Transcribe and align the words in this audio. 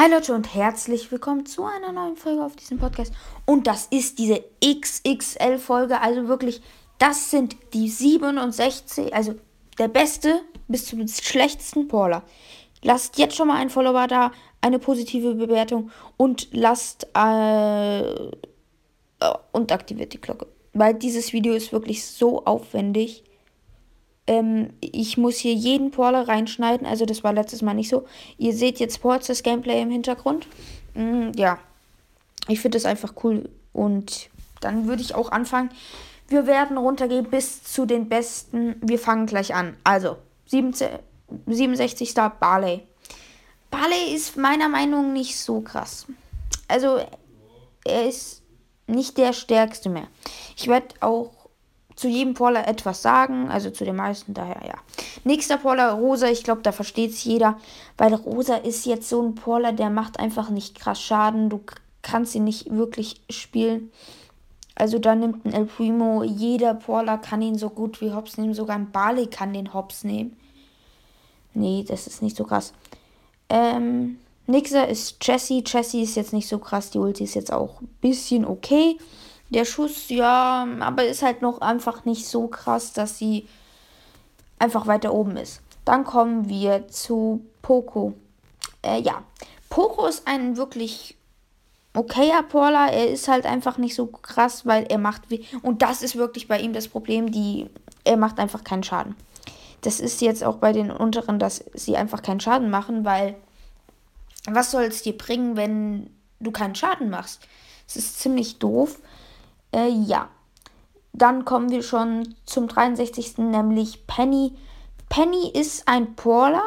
Hi 0.00 0.10
Leute 0.10 0.32
und 0.34 0.54
herzlich 0.54 1.12
willkommen 1.12 1.44
zu 1.44 1.62
einer 1.66 1.92
neuen 1.92 2.16
Folge 2.16 2.42
auf 2.42 2.56
diesem 2.56 2.78
Podcast. 2.78 3.12
Und 3.44 3.66
das 3.66 3.86
ist 3.90 4.18
diese 4.18 4.42
XXL-Folge. 4.64 6.00
Also 6.00 6.26
wirklich, 6.26 6.62
das 6.96 7.30
sind 7.30 7.54
die 7.74 7.86
67, 7.86 9.12
also 9.12 9.34
der 9.78 9.88
beste 9.88 10.40
bis 10.68 10.86
zum 10.86 11.06
schlechtesten 11.06 11.86
Paula. 11.86 12.22
Lasst 12.82 13.18
jetzt 13.18 13.36
schon 13.36 13.48
mal 13.48 13.58
einen 13.60 13.68
Follower 13.68 14.06
da, 14.06 14.32
eine 14.62 14.78
positive 14.78 15.34
Bewertung 15.34 15.90
und 16.16 16.48
lasst 16.52 17.06
äh, 17.12 18.30
und 19.52 19.70
aktiviert 19.70 20.14
die 20.14 20.20
Glocke. 20.22 20.46
Weil 20.72 20.94
dieses 20.94 21.34
Video 21.34 21.52
ist 21.52 21.74
wirklich 21.74 22.06
so 22.06 22.46
aufwendig. 22.46 23.22
Ähm, 24.30 24.70
ich 24.80 25.18
muss 25.18 25.38
hier 25.38 25.54
jeden 25.54 25.90
Porler 25.90 26.28
reinschneiden. 26.28 26.86
Also 26.86 27.04
das 27.04 27.24
war 27.24 27.32
letztes 27.32 27.62
Mal 27.62 27.74
nicht 27.74 27.88
so. 27.88 28.06
Ihr 28.38 28.54
seht 28.54 28.78
jetzt 28.78 29.02
Porzes 29.02 29.42
Gameplay 29.42 29.82
im 29.82 29.90
Hintergrund. 29.90 30.46
Mm, 30.94 31.32
ja. 31.34 31.58
Ich 32.46 32.60
finde 32.60 32.76
das 32.76 32.84
einfach 32.84 33.14
cool. 33.24 33.50
Und 33.72 34.30
dann 34.60 34.86
würde 34.86 35.02
ich 35.02 35.16
auch 35.16 35.32
anfangen. 35.32 35.70
Wir 36.28 36.46
werden 36.46 36.78
runtergehen 36.78 37.28
bis 37.28 37.64
zu 37.64 37.86
den 37.86 38.08
besten. 38.08 38.76
Wir 38.80 39.00
fangen 39.00 39.26
gleich 39.26 39.52
an. 39.52 39.76
Also, 39.82 40.16
17, 40.46 40.90
67. 41.48 42.14
Barley. 42.38 42.82
Barley 43.68 44.14
ist 44.14 44.36
meiner 44.36 44.68
Meinung 44.68 45.08
nach 45.08 45.12
nicht 45.14 45.40
so 45.40 45.60
krass. 45.60 46.06
Also, 46.68 47.00
er 47.84 48.08
ist 48.08 48.42
nicht 48.86 49.18
der 49.18 49.32
stärkste 49.32 49.88
mehr. 49.88 50.06
Ich 50.56 50.68
werde 50.68 50.94
auch 51.00 51.39
zu 52.00 52.08
jedem 52.08 52.32
Paula 52.32 52.64
etwas 52.64 53.02
sagen, 53.02 53.50
also 53.50 53.68
zu 53.68 53.84
den 53.84 53.96
meisten, 53.96 54.32
daher 54.32 54.66
ja. 54.66 54.74
Nächster 55.24 55.58
Paula, 55.58 55.92
Rosa, 55.92 56.28
ich 56.28 56.42
glaube, 56.42 56.62
da 56.62 56.72
versteht 56.72 57.10
es 57.10 57.22
jeder, 57.24 57.58
weil 57.98 58.14
Rosa 58.14 58.56
ist 58.56 58.86
jetzt 58.86 59.06
so 59.06 59.20
ein 59.20 59.34
Paula, 59.34 59.72
der 59.72 59.90
macht 59.90 60.18
einfach 60.18 60.48
nicht 60.48 60.80
krass 60.80 60.98
Schaden, 60.98 61.50
du 61.50 61.60
kannst 62.00 62.34
ihn 62.34 62.44
nicht 62.44 62.74
wirklich 62.74 63.20
spielen. 63.28 63.90
Also 64.74 64.98
da 64.98 65.14
nimmt 65.14 65.44
ein 65.44 65.52
El 65.52 65.66
Primo, 65.66 66.22
jeder 66.22 66.72
Paula 66.72 67.18
kann 67.18 67.42
ihn 67.42 67.58
so 67.58 67.68
gut 67.68 68.00
wie 68.00 68.14
Hops 68.14 68.38
nehmen, 68.38 68.54
sogar 68.54 68.76
ein 68.76 68.90
Barley 68.90 69.26
kann 69.26 69.52
den 69.52 69.74
Hops 69.74 70.02
nehmen. 70.02 70.34
Nee, 71.52 71.84
das 71.86 72.06
ist 72.06 72.22
nicht 72.22 72.34
so 72.34 72.44
krass. 72.44 72.72
Ähm, 73.50 74.20
nächster 74.46 74.88
ist 74.88 75.16
Jessie. 75.20 75.62
Jessie 75.66 76.00
ist 76.00 76.14
jetzt 76.14 76.32
nicht 76.32 76.48
so 76.48 76.58
krass, 76.58 76.88
die 76.88 76.98
Ulti 76.98 77.24
ist 77.24 77.34
jetzt 77.34 77.52
auch 77.52 77.82
ein 77.82 77.88
bisschen 78.00 78.46
okay. 78.46 78.96
Der 79.50 79.64
Schuss, 79.64 80.08
ja, 80.08 80.66
aber 80.80 81.04
ist 81.04 81.22
halt 81.22 81.42
noch 81.42 81.60
einfach 81.60 82.04
nicht 82.04 82.26
so 82.26 82.46
krass, 82.46 82.92
dass 82.92 83.18
sie 83.18 83.48
einfach 84.58 84.86
weiter 84.86 85.12
oben 85.12 85.36
ist. 85.36 85.60
Dann 85.84 86.04
kommen 86.04 86.48
wir 86.48 86.88
zu 86.88 87.44
Poco. 87.62 88.14
Äh, 88.82 89.00
ja, 89.00 89.22
Poco 89.68 90.06
ist 90.06 90.26
ein 90.26 90.56
wirklich 90.56 91.16
okayer 91.94 92.42
Porler. 92.44 92.92
Er 92.92 93.10
ist 93.10 93.28
halt 93.28 93.46
einfach 93.46 93.78
nicht 93.78 93.94
so 93.94 94.06
krass, 94.06 94.66
weil 94.66 94.84
er 94.84 94.98
macht. 94.98 95.22
Und 95.62 95.82
das 95.82 96.02
ist 96.02 96.16
wirklich 96.16 96.46
bei 96.46 96.60
ihm 96.60 96.72
das 96.72 96.88
Problem. 96.88 97.32
Die, 97.32 97.68
er 98.04 98.16
macht 98.16 98.38
einfach 98.38 98.62
keinen 98.62 98.82
Schaden. 98.82 99.16
Das 99.80 99.98
ist 99.98 100.20
jetzt 100.20 100.44
auch 100.44 100.56
bei 100.56 100.72
den 100.72 100.90
unteren, 100.90 101.38
dass 101.38 101.64
sie 101.74 101.96
einfach 101.96 102.22
keinen 102.22 102.40
Schaden 102.40 102.70
machen, 102.70 103.04
weil 103.04 103.36
was 104.46 104.70
soll 104.70 104.84
es 104.84 105.02
dir 105.02 105.16
bringen, 105.16 105.56
wenn 105.56 106.10
du 106.38 106.50
keinen 106.50 106.74
Schaden 106.74 107.10
machst? 107.10 107.40
Es 107.88 107.96
ist 107.96 108.20
ziemlich 108.20 108.58
doof. 108.58 108.98
Äh, 109.72 109.88
ja. 109.88 110.28
Dann 111.12 111.44
kommen 111.44 111.70
wir 111.70 111.82
schon 111.82 112.34
zum 112.46 112.68
63. 112.68 113.38
nämlich 113.38 114.06
Penny. 114.06 114.56
Penny 115.08 115.50
ist 115.50 115.88
ein 115.88 116.14
Porler. 116.14 116.62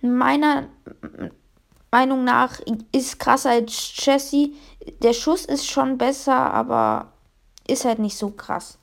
Meiner 0.00 0.68
Meinung 1.90 2.24
nach 2.24 2.60
ist 2.92 3.18
krasser 3.18 3.50
als 3.50 3.92
Jesse. 3.96 4.50
Der 5.02 5.12
Schuss 5.12 5.44
ist 5.44 5.66
schon 5.66 5.98
besser, 5.98 6.52
aber 6.52 7.12
ist 7.66 7.84
halt 7.84 7.98
nicht 7.98 8.16
so 8.16 8.30
krass. 8.30 8.78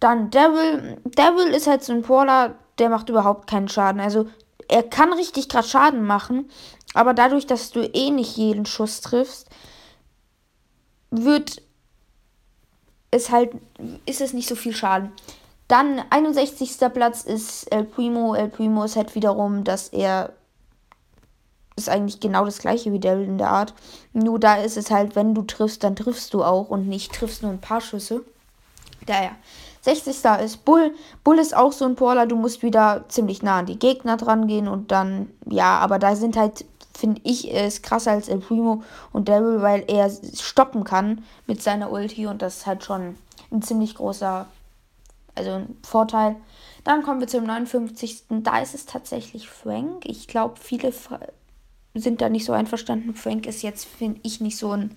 Dann 0.00 0.30
Devil. 0.30 1.00
Devil 1.04 1.46
ist 1.54 1.66
halt 1.66 1.82
so 1.82 1.92
ein 1.92 2.02
Porler, 2.02 2.56
der 2.78 2.90
macht 2.90 3.08
überhaupt 3.08 3.48
keinen 3.48 3.68
Schaden. 3.68 4.00
Also 4.00 4.26
er 4.68 4.82
kann 4.82 5.12
richtig 5.12 5.48
krass 5.48 5.70
Schaden 5.70 6.04
machen, 6.04 6.50
aber 6.94 7.14
dadurch, 7.14 7.46
dass 7.46 7.70
du 7.70 7.80
eh 7.80 8.10
nicht 8.10 8.36
jeden 8.36 8.66
Schuss 8.66 9.00
triffst, 9.00 9.48
wird 11.10 11.62
ist 13.14 13.30
halt, 13.30 13.52
ist 14.06 14.20
es 14.20 14.32
nicht 14.32 14.48
so 14.48 14.54
viel 14.54 14.74
Schaden. 14.74 15.12
Dann 15.68 16.02
61. 16.10 16.78
Platz 16.92 17.22
ist 17.22 17.64
El 17.72 17.84
Primo. 17.84 18.34
El 18.34 18.48
Primo 18.48 18.84
ist 18.84 18.96
halt 18.96 19.14
wiederum, 19.14 19.64
dass 19.64 19.88
er 19.88 20.32
ist 21.76 21.88
eigentlich 21.88 22.20
genau 22.20 22.44
das 22.44 22.58
gleiche 22.58 22.92
wie 22.92 23.00
Devil 23.00 23.24
in 23.24 23.38
der 23.38 23.50
Art. 23.50 23.74
Nur 24.12 24.38
da 24.38 24.56
ist 24.56 24.76
es 24.76 24.90
halt, 24.90 25.16
wenn 25.16 25.34
du 25.34 25.42
triffst, 25.42 25.82
dann 25.82 25.96
triffst 25.96 26.32
du 26.34 26.44
auch 26.44 26.68
und 26.68 26.86
nicht 26.86 27.12
triffst 27.12 27.42
nur 27.42 27.50
ein 27.50 27.60
paar 27.60 27.80
Schüsse. 27.80 28.22
Daher. 29.06 29.32
60. 29.80 30.16
ist 30.42 30.64
Bull. 30.64 30.94
Bull 31.24 31.38
ist 31.38 31.54
auch 31.54 31.72
so 31.72 31.84
ein 31.84 31.96
Porler. 31.96 32.26
Du 32.26 32.36
musst 32.36 32.62
wieder 32.62 33.04
ziemlich 33.08 33.42
nah 33.42 33.58
an 33.58 33.66
die 33.66 33.78
Gegner 33.78 34.16
dran 34.16 34.46
gehen 34.46 34.66
und 34.66 34.92
dann, 34.92 35.30
ja, 35.46 35.78
aber 35.78 35.98
da 35.98 36.16
sind 36.16 36.36
halt 36.36 36.64
finde 36.96 37.20
ich, 37.24 37.50
ist 37.50 37.82
krasser 37.82 38.12
als 38.12 38.28
El 38.28 38.38
Primo 38.38 38.82
und 39.12 39.28
Daryl, 39.28 39.62
weil 39.62 39.84
er 39.88 40.10
stoppen 40.10 40.84
kann 40.84 41.24
mit 41.46 41.62
seiner 41.62 41.90
Ulti 41.90 42.26
und 42.26 42.42
das 42.42 42.58
ist 42.58 42.66
halt 42.66 42.84
schon 42.84 43.16
ein 43.50 43.62
ziemlich 43.62 43.94
großer, 43.94 44.46
also 45.34 45.50
ein 45.50 45.76
Vorteil. 45.82 46.36
Dann 46.84 47.02
kommen 47.02 47.20
wir 47.20 47.28
zum 47.28 47.44
59. 47.44 48.24
Da 48.28 48.58
ist 48.58 48.74
es 48.74 48.86
tatsächlich 48.86 49.48
Frank. 49.48 50.04
Ich 50.04 50.28
glaube, 50.28 50.54
viele 50.60 50.92
sind 51.94 52.20
da 52.20 52.28
nicht 52.28 52.44
so 52.44 52.52
einverstanden. 52.52 53.14
Frank 53.14 53.46
ist 53.46 53.62
jetzt, 53.62 53.86
finde 53.86 54.20
ich, 54.22 54.40
nicht 54.40 54.58
so 54.58 54.72
ein 54.72 54.96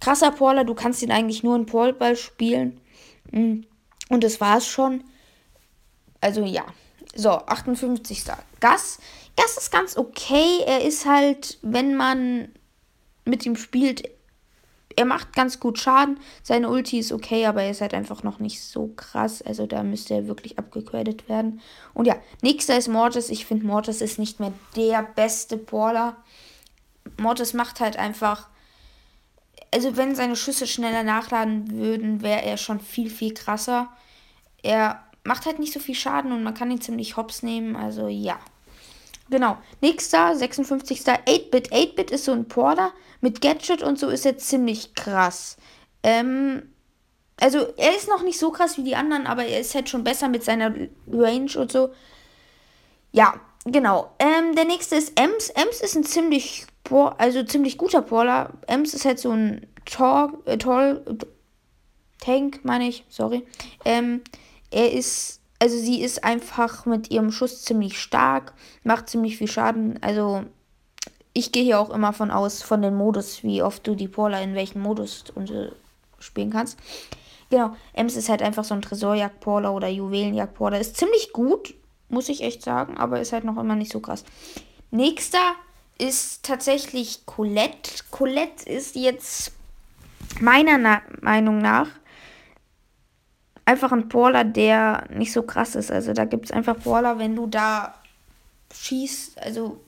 krasser 0.00 0.30
Porler. 0.30 0.64
Du 0.64 0.74
kannst 0.74 1.02
ihn 1.02 1.12
eigentlich 1.12 1.42
nur 1.42 1.56
in 1.56 1.66
Porlball 1.66 2.16
spielen. 2.16 2.80
Mm. 3.30 3.60
Und 4.08 4.24
das 4.24 4.40
war 4.40 4.58
es 4.58 4.66
schon. 4.66 5.04
Also 6.20 6.44
ja. 6.44 6.64
So, 7.14 7.30
58. 7.30 8.24
Gas. 8.60 8.98
Das 9.36 9.56
ist 9.56 9.70
ganz 9.70 9.96
okay. 9.96 10.60
Er 10.66 10.84
ist 10.84 11.06
halt, 11.06 11.58
wenn 11.62 11.96
man 11.96 12.48
mit 13.24 13.46
ihm 13.46 13.56
spielt, 13.56 14.08
er 14.96 15.04
macht 15.04 15.34
ganz 15.34 15.60
gut 15.60 15.78
Schaden. 15.78 16.18
Seine 16.42 16.68
Ulti 16.68 16.98
ist 16.98 17.12
okay, 17.12 17.46
aber 17.46 17.62
er 17.62 17.70
ist 17.70 17.80
halt 17.80 17.94
einfach 17.94 18.22
noch 18.22 18.38
nicht 18.38 18.62
so 18.62 18.92
krass. 18.96 19.42
Also 19.42 19.66
da 19.66 19.82
müsste 19.82 20.14
er 20.14 20.28
wirklich 20.28 20.58
abgegradet 20.58 21.28
werden. 21.28 21.60
Und 21.94 22.06
ja, 22.06 22.16
nächster 22.42 22.76
ist 22.76 22.88
Mortis. 22.88 23.28
Ich 23.28 23.46
finde, 23.46 23.66
Mortis 23.66 24.00
ist 24.00 24.18
nicht 24.18 24.40
mehr 24.40 24.52
der 24.76 25.02
beste 25.02 25.56
Brawler. 25.56 26.16
Mortis 27.16 27.54
macht 27.54 27.80
halt 27.80 27.96
einfach. 27.96 28.48
Also, 29.72 29.96
wenn 29.96 30.14
seine 30.14 30.36
Schüsse 30.36 30.68
schneller 30.68 31.02
nachladen 31.02 31.72
würden, 31.72 32.22
wäre 32.22 32.42
er 32.42 32.56
schon 32.56 32.78
viel, 32.78 33.10
viel 33.10 33.34
krasser. 33.34 33.88
Er 34.62 35.03
macht 35.24 35.46
halt 35.46 35.58
nicht 35.58 35.72
so 35.72 35.80
viel 35.80 35.94
Schaden 35.94 36.32
und 36.32 36.42
man 36.42 36.54
kann 36.54 36.70
ihn 36.70 36.80
ziemlich 36.80 37.16
hops 37.16 37.42
nehmen. 37.42 37.76
Also, 37.76 38.08
ja. 38.08 38.38
Genau. 39.30 39.56
Nächster, 39.80 40.36
56. 40.36 41.00
8-Bit. 41.00 41.72
8-Bit 41.72 42.10
ist 42.10 42.26
so 42.26 42.32
ein 42.32 42.46
Porter 42.46 42.92
mit 43.20 43.40
Gadget 43.40 43.82
und 43.82 43.98
so 43.98 44.08
ist 44.08 44.26
er 44.26 44.36
ziemlich 44.36 44.94
krass. 44.94 45.56
Ähm, 46.02 46.74
also 47.40 47.66
er 47.76 47.96
ist 47.96 48.08
noch 48.08 48.22
nicht 48.22 48.38
so 48.38 48.50
krass 48.50 48.76
wie 48.78 48.84
die 48.84 48.96
anderen, 48.96 49.26
aber 49.26 49.44
er 49.44 49.60
ist 49.60 49.74
halt 49.74 49.88
schon 49.88 50.04
besser 50.04 50.28
mit 50.28 50.44
seiner 50.44 50.72
Range 51.10 51.50
und 51.56 51.72
so. 51.72 51.90
Ja, 53.12 53.40
genau. 53.64 54.14
Ähm, 54.18 54.54
der 54.54 54.66
nächste 54.66 54.96
ist 54.96 55.18
Ems. 55.18 55.48
Ems 55.50 55.80
ist 55.80 55.96
ein 55.96 56.04
ziemlich, 56.04 56.66
also 57.18 57.42
ziemlich 57.44 57.78
guter 57.78 58.02
Porler. 58.02 58.52
Ems 58.66 58.94
ist 58.94 59.04
halt 59.04 59.18
so 59.18 59.30
ein 59.30 59.66
Tor, 59.84 60.32
äh, 60.44 60.58
Tor, 60.58 61.00
Tank, 62.20 62.60
meine 62.62 62.88
ich, 62.88 63.04
sorry. 63.08 63.46
Ähm, 63.84 64.22
er 64.74 64.92
ist 64.92 65.40
also 65.64 65.78
sie 65.78 66.02
ist 66.02 66.24
einfach 66.24 66.84
mit 66.84 67.10
ihrem 67.10 67.32
Schuss 67.32 67.62
ziemlich 67.62 67.98
stark, 67.98 68.52
macht 68.82 69.08
ziemlich 69.08 69.38
viel 69.38 69.48
Schaden. 69.48 69.98
Also 70.02 70.44
ich 71.32 71.52
gehe 71.52 71.64
hier 71.64 71.80
auch 71.80 71.88
immer 71.88 72.12
von 72.12 72.30
aus, 72.30 72.62
von 72.62 72.82
den 72.82 72.94
Modus, 72.94 73.42
wie 73.42 73.62
oft 73.62 73.86
du 73.86 73.94
die 73.94 74.08
Paula 74.08 74.40
in 74.40 74.54
welchem 74.54 74.82
Modus 74.82 75.24
spielen 76.18 76.50
kannst. 76.50 76.78
Genau, 77.48 77.74
Ems 77.94 78.16
ist 78.16 78.28
halt 78.28 78.42
einfach 78.42 78.64
so 78.64 78.74
ein 78.74 78.82
Tresorjagd-Paula 78.82 79.70
oder 79.70 79.88
Juwelenjagd-Paula. 79.88 80.76
Ist 80.76 80.96
ziemlich 80.96 81.32
gut, 81.32 81.74
muss 82.08 82.28
ich 82.28 82.42
echt 82.42 82.62
sagen, 82.62 82.96
aber 82.96 83.20
ist 83.20 83.32
halt 83.32 83.44
noch 83.44 83.56
immer 83.56 83.74
nicht 83.74 83.92
so 83.92 84.00
krass. 84.00 84.24
Nächster 84.90 85.54
ist 85.98 86.44
tatsächlich 86.44 87.26
Colette. 87.26 87.90
Colette 88.10 88.68
ist 88.68 88.96
jetzt 88.96 89.52
meiner 90.40 90.78
Na 90.78 91.00
Meinung 91.20 91.58
nach 91.58 91.88
einfach 93.64 93.92
ein 93.92 94.08
Brawler, 94.08 94.44
der 94.44 95.06
nicht 95.10 95.32
so 95.32 95.42
krass 95.42 95.74
ist. 95.74 95.90
Also 95.90 96.12
da 96.12 96.24
gibt 96.24 96.46
es 96.46 96.50
einfach 96.50 96.76
Brawler, 96.76 97.18
wenn 97.18 97.36
du 97.36 97.46
da 97.46 97.94
schießt, 98.72 99.40
also 99.40 99.80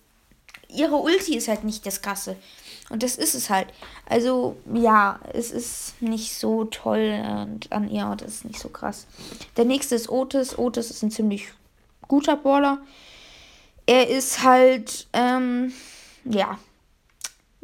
ihre 0.69 0.97
Ulti 0.97 1.37
ist 1.37 1.49
halt 1.49 1.65
nicht 1.65 1.87
das 1.87 2.03
Krasse. 2.03 2.37
Und 2.89 3.03
das 3.03 3.17
ist 3.17 3.35
es 3.35 3.51
halt. 3.51 3.69
Also, 4.09 4.57
ja, 4.73 5.19
es 5.33 5.51
ist 5.51 6.01
nicht 6.01 6.35
so 6.35 6.65
toll 6.65 7.21
und 7.43 7.73
an 7.73 7.91
ihr 7.91 8.15
das 8.17 8.29
ist 8.29 8.45
nicht 8.45 8.61
so 8.61 8.69
krass. 8.69 9.07
Der 9.57 9.65
nächste 9.65 9.97
ist 9.97 10.09
Otis. 10.09 10.57
Otis 10.57 10.91
ist 10.91 11.03
ein 11.03 11.11
ziemlich 11.11 11.49
guter 12.07 12.37
Brawler. 12.37 12.79
Er 13.87 14.09
ist 14.09 14.45
halt, 14.45 15.09
ähm, 15.13 15.73
ja, 16.25 16.59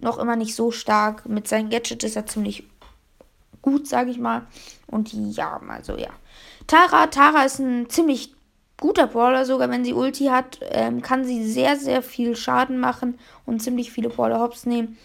noch 0.00 0.18
immer 0.18 0.34
nicht 0.34 0.56
so 0.56 0.72
stark. 0.72 1.28
Mit 1.28 1.46
seinem 1.46 1.70
Gadget 1.70 2.02
ist 2.02 2.16
er 2.16 2.26
ziemlich 2.26 2.64
gut, 3.62 3.86
sage 3.86 4.10
ich 4.10 4.18
mal. 4.18 4.46
Und 4.86 5.12
ja, 5.12 5.60
also 5.68 5.96
ja. 5.96 6.10
Tara, 6.66 7.06
Tara 7.06 7.44
ist 7.44 7.58
ein 7.58 7.88
ziemlich 7.88 8.34
guter 8.82 9.06
Brawler, 9.06 9.46
sogar 9.46 9.70
wenn 9.70 9.84
sie 9.84 9.94
Ulti 9.94 10.26
hat, 10.26 10.58
ähm, 10.62 11.02
kann 11.02 11.24
sie 11.24 11.48
sehr, 11.48 11.76
sehr 11.76 12.02
viel 12.02 12.36
Schaden 12.36 12.78
machen 12.78 13.18
und 13.46 13.62
ziemlich 13.62 13.92
viele 13.92 14.08
Brawler 14.08 14.40
hops 14.40 14.66
nehmen. 14.66 14.98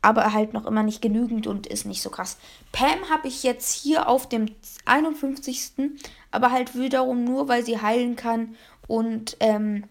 Aber 0.00 0.32
halt 0.32 0.54
noch 0.54 0.64
immer 0.64 0.82
nicht 0.82 1.02
genügend 1.02 1.46
und 1.46 1.66
ist 1.66 1.84
nicht 1.84 2.02
so 2.02 2.08
krass. 2.08 2.38
Pam 2.72 3.10
habe 3.10 3.28
ich 3.28 3.42
jetzt 3.42 3.72
hier 3.72 4.08
auf 4.08 4.28
dem 4.28 4.46
51. 4.84 5.72
Aber 6.30 6.50
halt 6.50 6.74
wiederum 6.76 7.24
nur, 7.24 7.48
weil 7.48 7.64
sie 7.64 7.80
heilen 7.80 8.16
kann 8.16 8.54
und 8.86 9.36
ähm, 9.40 9.84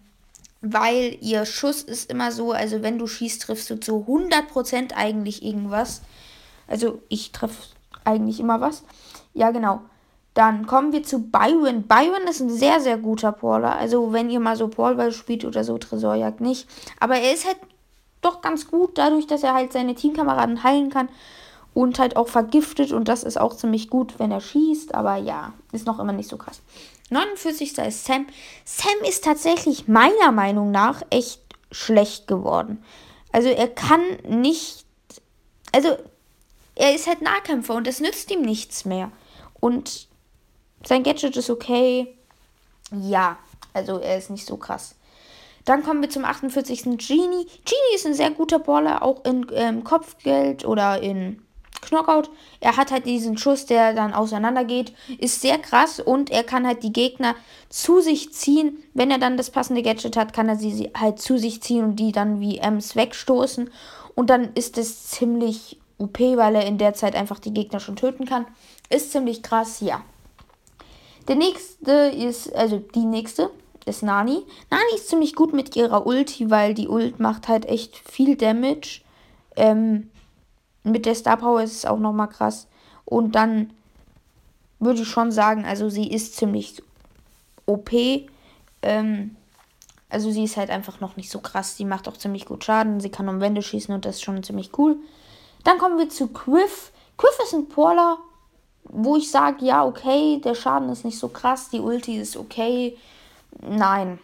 weil 0.60 1.16
ihr 1.20 1.46
Schuss 1.46 1.82
ist 1.82 2.10
immer 2.10 2.32
so, 2.32 2.52
also 2.52 2.82
wenn 2.82 2.98
du 2.98 3.06
schießt, 3.06 3.42
triffst 3.42 3.70
du 3.70 3.78
zu 3.78 4.06
100% 4.08 4.92
eigentlich 4.94 5.44
irgendwas. 5.44 6.02
Also 6.66 7.02
ich 7.08 7.30
treffe 7.32 7.62
eigentlich 8.08 8.40
immer 8.40 8.60
was. 8.60 8.82
Ja, 9.34 9.50
genau. 9.50 9.82
Dann 10.34 10.66
kommen 10.66 10.92
wir 10.92 11.02
zu 11.02 11.30
Byron. 11.30 11.84
Byron 11.84 12.26
ist 12.28 12.40
ein 12.40 12.50
sehr, 12.50 12.80
sehr 12.80 12.96
guter 12.96 13.32
Brawler. 13.32 13.76
Also 13.76 14.12
wenn 14.12 14.30
ihr 14.30 14.40
mal 14.40 14.56
so 14.56 14.68
Brawlball 14.68 15.12
spielt 15.12 15.44
oder 15.44 15.64
so, 15.64 15.78
Tresorjagd 15.78 16.40
nicht. 16.40 16.68
Aber 17.00 17.16
er 17.16 17.34
ist 17.34 17.46
halt 17.46 17.58
doch 18.20 18.40
ganz 18.40 18.68
gut, 18.68 18.98
dadurch, 18.98 19.26
dass 19.26 19.42
er 19.42 19.54
halt 19.54 19.72
seine 19.72 19.94
Teamkameraden 19.94 20.62
heilen 20.64 20.90
kann. 20.90 21.08
Und 21.74 21.98
halt 21.98 22.16
auch 22.16 22.28
vergiftet. 22.28 22.92
Und 22.92 23.08
das 23.08 23.22
ist 23.22 23.38
auch 23.38 23.54
ziemlich 23.54 23.90
gut, 23.90 24.18
wenn 24.18 24.32
er 24.32 24.40
schießt. 24.40 24.94
Aber 24.94 25.16
ja, 25.16 25.52
ist 25.72 25.86
noch 25.86 25.98
immer 25.98 26.12
nicht 26.12 26.28
so 26.28 26.36
krass. 26.36 26.60
49. 27.10 27.78
ist 27.78 28.04
Sam. 28.04 28.26
Sam 28.64 29.08
ist 29.08 29.24
tatsächlich 29.24 29.88
meiner 29.88 30.32
Meinung 30.32 30.70
nach 30.70 31.02
echt 31.10 31.40
schlecht 31.70 32.26
geworden. 32.26 32.82
Also 33.32 33.48
er 33.48 33.68
kann 33.68 34.00
nicht. 34.28 34.84
Also 35.72 35.96
er 36.78 36.94
ist 36.94 37.08
halt 37.08 37.22
Nahkämpfer 37.22 37.74
und 37.74 37.86
das 37.86 38.00
nützt 38.00 38.30
ihm 38.30 38.42
nichts 38.42 38.84
mehr. 38.84 39.10
Und 39.60 40.06
sein 40.84 41.02
Gadget 41.02 41.36
ist 41.36 41.50
okay. 41.50 42.16
Ja, 42.92 43.36
also 43.74 43.98
er 43.98 44.16
ist 44.16 44.30
nicht 44.30 44.46
so 44.46 44.56
krass. 44.56 44.94
Dann 45.64 45.82
kommen 45.82 46.00
wir 46.00 46.08
zum 46.08 46.24
48. 46.24 46.84
Genie. 46.84 47.46
Genie 47.64 47.94
ist 47.94 48.06
ein 48.06 48.14
sehr 48.14 48.30
guter 48.30 48.60
Baller, 48.60 49.02
auch 49.02 49.24
in 49.24 49.46
ähm, 49.52 49.82
Kopfgeld 49.82 50.64
oder 50.64 51.02
in 51.02 51.42
Knockout. 51.82 52.30
Er 52.60 52.76
hat 52.76 52.92
halt 52.92 53.06
diesen 53.06 53.36
Schuss, 53.36 53.66
der 53.66 53.92
dann 53.92 54.14
auseinandergeht. 54.14 54.94
Ist 55.18 55.40
sehr 55.40 55.58
krass 55.58 55.98
und 55.98 56.30
er 56.30 56.44
kann 56.44 56.66
halt 56.66 56.84
die 56.84 56.92
Gegner 56.92 57.34
zu 57.68 58.00
sich 58.00 58.32
ziehen. 58.32 58.78
Wenn 58.94 59.10
er 59.10 59.18
dann 59.18 59.36
das 59.36 59.50
passende 59.50 59.82
Gadget 59.82 60.16
hat, 60.16 60.32
kann 60.32 60.48
er 60.48 60.56
sie 60.56 60.90
halt 60.96 61.20
zu 61.20 61.38
sich 61.38 61.60
ziehen 61.60 61.84
und 61.84 61.96
die 61.96 62.12
dann 62.12 62.40
wie 62.40 62.58
Ems 62.58 62.94
wegstoßen. 62.94 63.68
Und 64.14 64.30
dann 64.30 64.54
ist 64.54 64.78
es 64.78 65.08
ziemlich 65.08 65.78
OP, 65.98 66.18
weil 66.20 66.54
er 66.54 66.66
in 66.66 66.78
der 66.78 66.94
Zeit 66.94 67.14
einfach 67.14 67.38
die 67.38 67.52
Gegner 67.52 67.80
schon 67.80 67.96
töten 67.96 68.24
kann. 68.24 68.46
Ist 68.88 69.12
ziemlich 69.12 69.42
krass, 69.42 69.80
ja. 69.80 70.02
Der 71.26 71.36
nächste 71.36 71.92
ist, 71.92 72.54
also 72.54 72.78
die 72.78 73.04
nächste 73.04 73.50
ist 73.84 74.02
Nani. 74.02 74.42
Nani 74.70 74.94
ist 74.94 75.08
ziemlich 75.08 75.34
gut 75.34 75.52
mit 75.52 75.76
ihrer 75.76 76.06
Ulti, 76.06 76.50
weil 76.50 76.74
die 76.74 76.88
Ult 76.88 77.18
macht 77.18 77.48
halt 77.48 77.66
echt 77.66 77.96
viel 77.96 78.36
Damage. 78.36 79.02
Ähm, 79.56 80.10
mit 80.84 81.04
der 81.04 81.14
Star 81.14 81.36
Power 81.36 81.62
ist 81.62 81.72
es 81.72 81.84
auch 81.84 81.98
nochmal 81.98 82.28
krass. 82.28 82.68
Und 83.04 83.34
dann 83.34 83.70
würde 84.78 85.02
ich 85.02 85.08
schon 85.08 85.32
sagen, 85.32 85.64
also 85.64 85.88
sie 85.88 86.08
ist 86.08 86.36
ziemlich 86.36 86.82
OP. 87.66 87.90
Ähm, 88.82 89.36
also 90.08 90.30
sie 90.30 90.44
ist 90.44 90.56
halt 90.56 90.70
einfach 90.70 91.00
noch 91.00 91.16
nicht 91.16 91.30
so 91.30 91.40
krass. 91.40 91.76
Sie 91.76 91.84
macht 91.84 92.08
auch 92.08 92.16
ziemlich 92.16 92.46
gut 92.46 92.64
Schaden. 92.64 93.00
Sie 93.00 93.10
kann 93.10 93.28
um 93.28 93.40
Wände 93.40 93.62
schießen 93.62 93.94
und 93.94 94.04
das 94.04 94.16
ist 94.16 94.22
schon 94.22 94.42
ziemlich 94.42 94.78
cool. 94.78 94.96
Dann 95.64 95.78
kommen 95.78 95.98
wir 95.98 96.08
zu 96.08 96.28
Quiff. 96.28 96.92
Quiff 97.16 97.38
ist 97.42 97.54
ein 97.54 97.68
Porler, 97.68 98.18
wo 98.84 99.16
ich 99.16 99.30
sage, 99.30 99.64
ja, 99.64 99.84
okay, 99.84 100.40
der 100.42 100.54
Schaden 100.54 100.88
ist 100.88 101.04
nicht 101.04 101.18
so 101.18 101.28
krass, 101.28 101.70
die 101.70 101.80
Ulti 101.80 102.18
ist 102.18 102.36
okay. 102.36 102.96
Nein. 103.60 104.18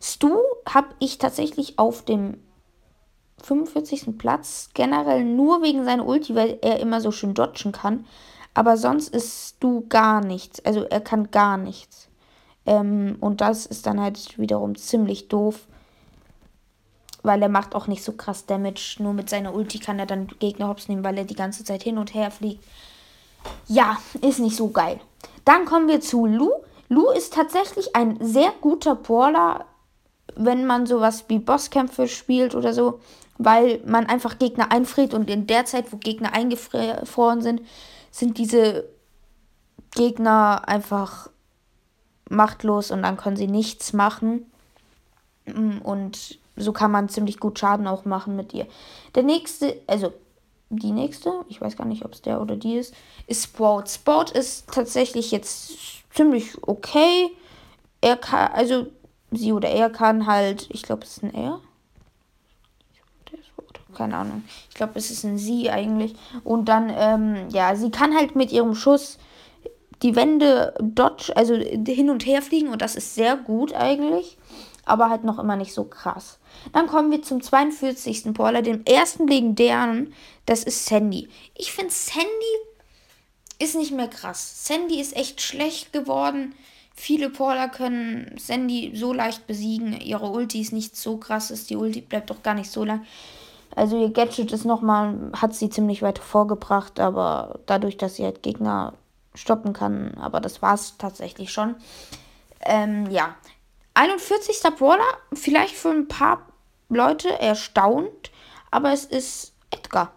Stu 0.00 0.38
habe 0.68 0.88
ich 0.98 1.18
tatsächlich 1.18 1.78
auf 1.78 2.04
dem 2.04 2.38
45. 3.42 4.18
Platz. 4.18 4.70
Generell 4.74 5.24
nur 5.24 5.62
wegen 5.62 5.84
seiner 5.84 6.06
Ulti, 6.06 6.34
weil 6.34 6.58
er 6.62 6.80
immer 6.80 7.00
so 7.00 7.10
schön 7.10 7.34
dodgen 7.34 7.72
kann. 7.72 8.06
Aber 8.54 8.76
sonst 8.76 9.08
ist 9.08 9.56
Stu 9.56 9.84
gar 9.88 10.24
nichts. 10.24 10.64
Also 10.64 10.84
er 10.84 11.00
kann 11.00 11.30
gar 11.30 11.56
nichts. 11.56 12.08
Ähm, 12.66 13.16
und 13.20 13.40
das 13.40 13.66
ist 13.66 13.86
dann 13.86 14.00
halt 14.00 14.38
wiederum 14.38 14.76
ziemlich 14.76 15.28
doof 15.28 15.66
weil 17.24 17.42
er 17.42 17.48
macht 17.48 17.74
auch 17.74 17.88
nicht 17.88 18.04
so 18.04 18.12
krass 18.12 18.46
Damage. 18.46 18.96
Nur 19.00 19.14
mit 19.14 19.28
seiner 19.28 19.54
Ulti 19.54 19.80
kann 19.80 19.98
er 19.98 20.06
dann 20.06 20.28
Gegner 20.38 20.68
hops 20.68 20.88
nehmen, 20.88 21.02
weil 21.02 21.18
er 21.18 21.24
die 21.24 21.34
ganze 21.34 21.64
Zeit 21.64 21.82
hin 21.82 21.98
und 21.98 22.14
her 22.14 22.30
fliegt. 22.30 22.62
Ja, 23.66 23.98
ist 24.20 24.38
nicht 24.38 24.56
so 24.56 24.68
geil. 24.68 25.00
Dann 25.44 25.64
kommen 25.64 25.88
wir 25.88 26.00
zu 26.00 26.26
Lu. 26.26 26.50
Lu 26.88 27.10
ist 27.10 27.32
tatsächlich 27.32 27.96
ein 27.96 28.18
sehr 28.20 28.52
guter 28.60 28.94
Brawler, 28.94 29.64
wenn 30.36 30.66
man 30.66 30.86
sowas 30.86 31.24
wie 31.28 31.38
Bosskämpfe 31.38 32.08
spielt 32.08 32.54
oder 32.54 32.74
so, 32.74 33.00
weil 33.38 33.80
man 33.86 34.06
einfach 34.06 34.38
Gegner 34.38 34.70
einfriert 34.70 35.14
und 35.14 35.30
in 35.30 35.46
der 35.46 35.64
Zeit, 35.64 35.92
wo 35.92 35.96
Gegner 35.96 36.34
eingefroren 36.34 37.40
sind, 37.40 37.62
sind 38.10 38.38
diese 38.38 38.84
Gegner 39.92 40.68
einfach 40.68 41.30
machtlos 42.28 42.90
und 42.90 43.02
dann 43.02 43.16
können 43.16 43.36
sie 43.36 43.48
nichts 43.48 43.92
machen. 43.92 44.50
Und 45.82 46.38
so 46.56 46.72
kann 46.72 46.90
man 46.90 47.08
ziemlich 47.08 47.40
gut 47.40 47.58
Schaden 47.58 47.86
auch 47.86 48.04
machen 48.04 48.36
mit 48.36 48.54
ihr. 48.54 48.66
Der 49.14 49.22
nächste, 49.22 49.80
also 49.86 50.12
die 50.70 50.92
nächste, 50.92 51.32
ich 51.48 51.60
weiß 51.60 51.76
gar 51.76 51.86
nicht, 51.86 52.04
ob 52.04 52.12
es 52.12 52.22
der 52.22 52.40
oder 52.40 52.56
die 52.56 52.76
ist, 52.76 52.94
ist 53.26 53.44
Sport. 53.44 53.90
Sport 53.90 54.30
ist 54.30 54.68
tatsächlich 54.68 55.30
jetzt 55.30 55.72
ziemlich 56.10 56.56
okay. 56.62 57.30
Er 58.00 58.16
kann, 58.16 58.52
also 58.52 58.86
sie 59.30 59.52
oder 59.52 59.68
er 59.68 59.90
kann 59.90 60.26
halt, 60.26 60.68
ich 60.70 60.82
glaube, 60.82 61.02
es 61.02 61.18
ist 61.18 61.24
ein 61.24 61.34
er. 61.34 61.60
Keine 63.94 64.16
Ahnung. 64.16 64.42
Ich 64.70 64.74
glaube, 64.74 64.94
es 64.96 65.12
ist 65.12 65.24
ein 65.24 65.38
sie 65.38 65.70
eigentlich. 65.70 66.16
Und 66.42 66.64
dann, 66.64 66.92
ähm, 66.92 67.48
ja, 67.50 67.76
sie 67.76 67.92
kann 67.92 68.12
halt 68.12 68.34
mit 68.34 68.50
ihrem 68.50 68.74
Schuss 68.74 69.18
die 70.02 70.16
Wände 70.16 70.74
dodge, 70.80 71.32
also 71.36 71.54
hin 71.54 72.10
und 72.10 72.26
her 72.26 72.42
fliegen 72.42 72.70
und 72.70 72.82
das 72.82 72.96
ist 72.96 73.14
sehr 73.14 73.36
gut 73.36 73.72
eigentlich 73.72 74.36
aber 74.86 75.10
halt 75.10 75.24
noch 75.24 75.38
immer 75.38 75.56
nicht 75.56 75.74
so 75.74 75.84
krass. 75.84 76.38
Dann 76.72 76.86
kommen 76.86 77.10
wir 77.10 77.22
zum 77.22 77.42
42. 77.42 78.32
Brawler, 78.32 78.62
dem 78.62 78.84
ersten 78.84 79.26
legendären. 79.26 80.12
Das 80.46 80.64
ist 80.64 80.86
Sandy. 80.86 81.28
Ich 81.54 81.72
finde, 81.72 81.92
Sandy 81.92 82.28
ist 83.58 83.76
nicht 83.76 83.92
mehr 83.92 84.08
krass. 84.08 84.66
Sandy 84.66 85.00
ist 85.00 85.16
echt 85.16 85.40
schlecht 85.40 85.92
geworden. 85.92 86.54
Viele 86.94 87.28
Brawler 87.28 87.68
können 87.68 88.36
Sandy 88.38 88.92
so 88.94 89.12
leicht 89.12 89.46
besiegen. 89.46 90.00
Ihre 90.00 90.30
Ulti 90.30 90.60
ist 90.60 90.72
nicht 90.72 90.96
so 90.96 91.16
krass, 91.16 91.50
ist 91.50 91.70
die 91.70 91.76
Ulti 91.76 92.00
bleibt 92.00 92.30
doch 92.30 92.42
gar 92.42 92.54
nicht 92.54 92.70
so 92.70 92.84
lang. 92.84 93.04
Also 93.74 94.00
ihr 94.00 94.10
Gadget 94.10 94.52
ist 94.52 94.64
nochmal, 94.64 95.32
hat 95.32 95.54
sie 95.54 95.68
ziemlich 95.68 96.02
weit 96.02 96.20
vorgebracht, 96.20 97.00
aber 97.00 97.58
dadurch, 97.66 97.96
dass 97.96 98.16
sie 98.16 98.24
halt 98.24 98.42
Gegner 98.42 98.94
stoppen 99.34 99.72
kann, 99.72 100.14
aber 100.14 100.40
das 100.40 100.62
war 100.62 100.74
es 100.74 100.96
tatsächlich 100.96 101.52
schon. 101.52 101.74
Ähm, 102.60 103.10
ja, 103.10 103.34
41. 103.94 104.60
Brawler, 104.76 105.18
vielleicht 105.32 105.74
für 105.74 105.90
ein 105.90 106.08
paar 106.08 106.46
Leute 106.88 107.40
erstaunt, 107.40 108.30
aber 108.70 108.92
es 108.92 109.04
ist 109.04 109.52
Edgar. 109.70 110.12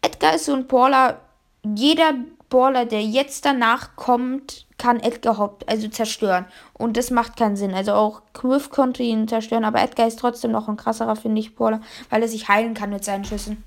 Edgar 0.00 0.34
ist 0.34 0.46
so 0.46 0.54
ein 0.54 0.66
Brawler, 0.66 1.20
jeder 1.62 2.14
Brawler, 2.48 2.84
der 2.84 3.02
jetzt 3.02 3.44
danach 3.44 3.94
kommt, 3.96 4.66
kann 4.76 5.00
Edgar 5.00 5.38
Haupt, 5.38 5.68
also 5.68 5.88
zerstören. 5.88 6.46
Und 6.74 6.96
das 6.96 7.10
macht 7.10 7.36
keinen 7.36 7.56
Sinn. 7.56 7.72
Also 7.72 7.94
auch 7.94 8.22
Quiff 8.34 8.68
konnte 8.68 9.04
ihn 9.04 9.28
zerstören, 9.28 9.64
aber 9.64 9.80
Edgar 9.80 10.08
ist 10.08 10.18
trotzdem 10.18 10.50
noch 10.50 10.68
ein 10.68 10.76
krasserer, 10.76 11.14
finde 11.14 11.40
ich, 11.40 11.54
Brawler, 11.54 11.80
weil 12.10 12.22
er 12.22 12.28
sich 12.28 12.48
heilen 12.48 12.74
kann 12.74 12.90
mit 12.90 13.04
seinen 13.04 13.24
Schüssen. 13.24 13.62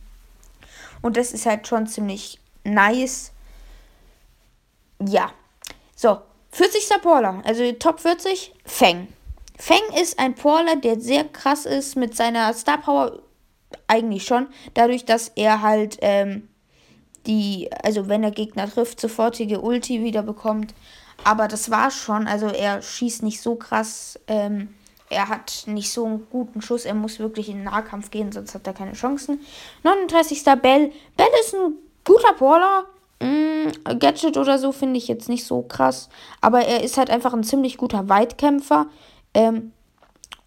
Und 1.01 1.15
das 1.17 1.31
ist 1.31 1.45
halt 1.45 1.67
schon 1.67 1.87
ziemlich 1.87 2.39
nice. 2.65 3.31
Ja. 4.99 5.31
So, 5.95 6.21
40. 6.51 7.01
Brawler, 7.01 7.41
also 7.45 7.71
Top 7.73 8.01
40, 8.01 8.53
Fang. 8.65 9.07
Feng 9.57 9.83
ist 9.99 10.19
ein 10.19 10.33
Brawler, 10.33 10.75
der 10.75 10.99
sehr 10.99 11.23
krass 11.23 11.65
ist 11.65 11.95
mit 11.95 12.15
seiner 12.15 12.53
Star 12.53 12.79
Power. 12.79 13.19
Eigentlich 13.87 14.25
schon. 14.25 14.47
Dadurch, 14.73 15.05
dass 15.05 15.29
er 15.35 15.61
halt 15.61 15.97
ähm, 16.01 16.47
die, 17.25 17.69
also 17.83 18.07
wenn 18.07 18.23
er 18.23 18.31
Gegner 18.31 18.69
trifft, 18.69 18.99
sofortige 18.99 19.61
Ulti 19.61 20.03
wieder 20.03 20.23
bekommt. 20.23 20.73
Aber 21.23 21.47
das 21.47 21.71
war 21.71 21.91
schon. 21.91 22.27
Also 22.27 22.47
er 22.47 22.81
schießt 22.81 23.23
nicht 23.23 23.41
so 23.41 23.55
krass. 23.55 24.19
Ähm, 24.27 24.69
er 25.09 25.29
hat 25.29 25.63
nicht 25.67 25.91
so 25.91 26.05
einen 26.05 26.27
guten 26.29 26.61
Schuss. 26.61 26.85
Er 26.85 26.93
muss 26.93 27.19
wirklich 27.19 27.49
in 27.49 27.57
den 27.57 27.63
Nahkampf 27.65 28.11
gehen, 28.11 28.31
sonst 28.31 28.55
hat 28.55 28.67
er 28.67 28.73
keine 28.73 28.93
Chancen. 28.93 29.41
39. 29.83 30.43
Bell. 30.61 30.91
Bell 31.17 31.27
ist 31.41 31.53
ein 31.53 31.73
guter 32.03 32.33
Brawler. 32.33 32.85
Mm, 33.21 33.97
Gadget 33.99 34.37
oder 34.37 34.59
so 34.59 34.71
finde 34.71 34.97
ich 34.97 35.07
jetzt 35.07 35.29
nicht 35.29 35.45
so 35.45 35.61
krass. 35.61 36.09
Aber 36.41 36.61
er 36.61 36.83
ist 36.83 36.97
halt 36.97 37.09
einfach 37.09 37.33
ein 37.33 37.43
ziemlich 37.43 37.77
guter 37.77 38.09
Weitkämpfer. 38.09 38.87
Ähm, 39.35 39.71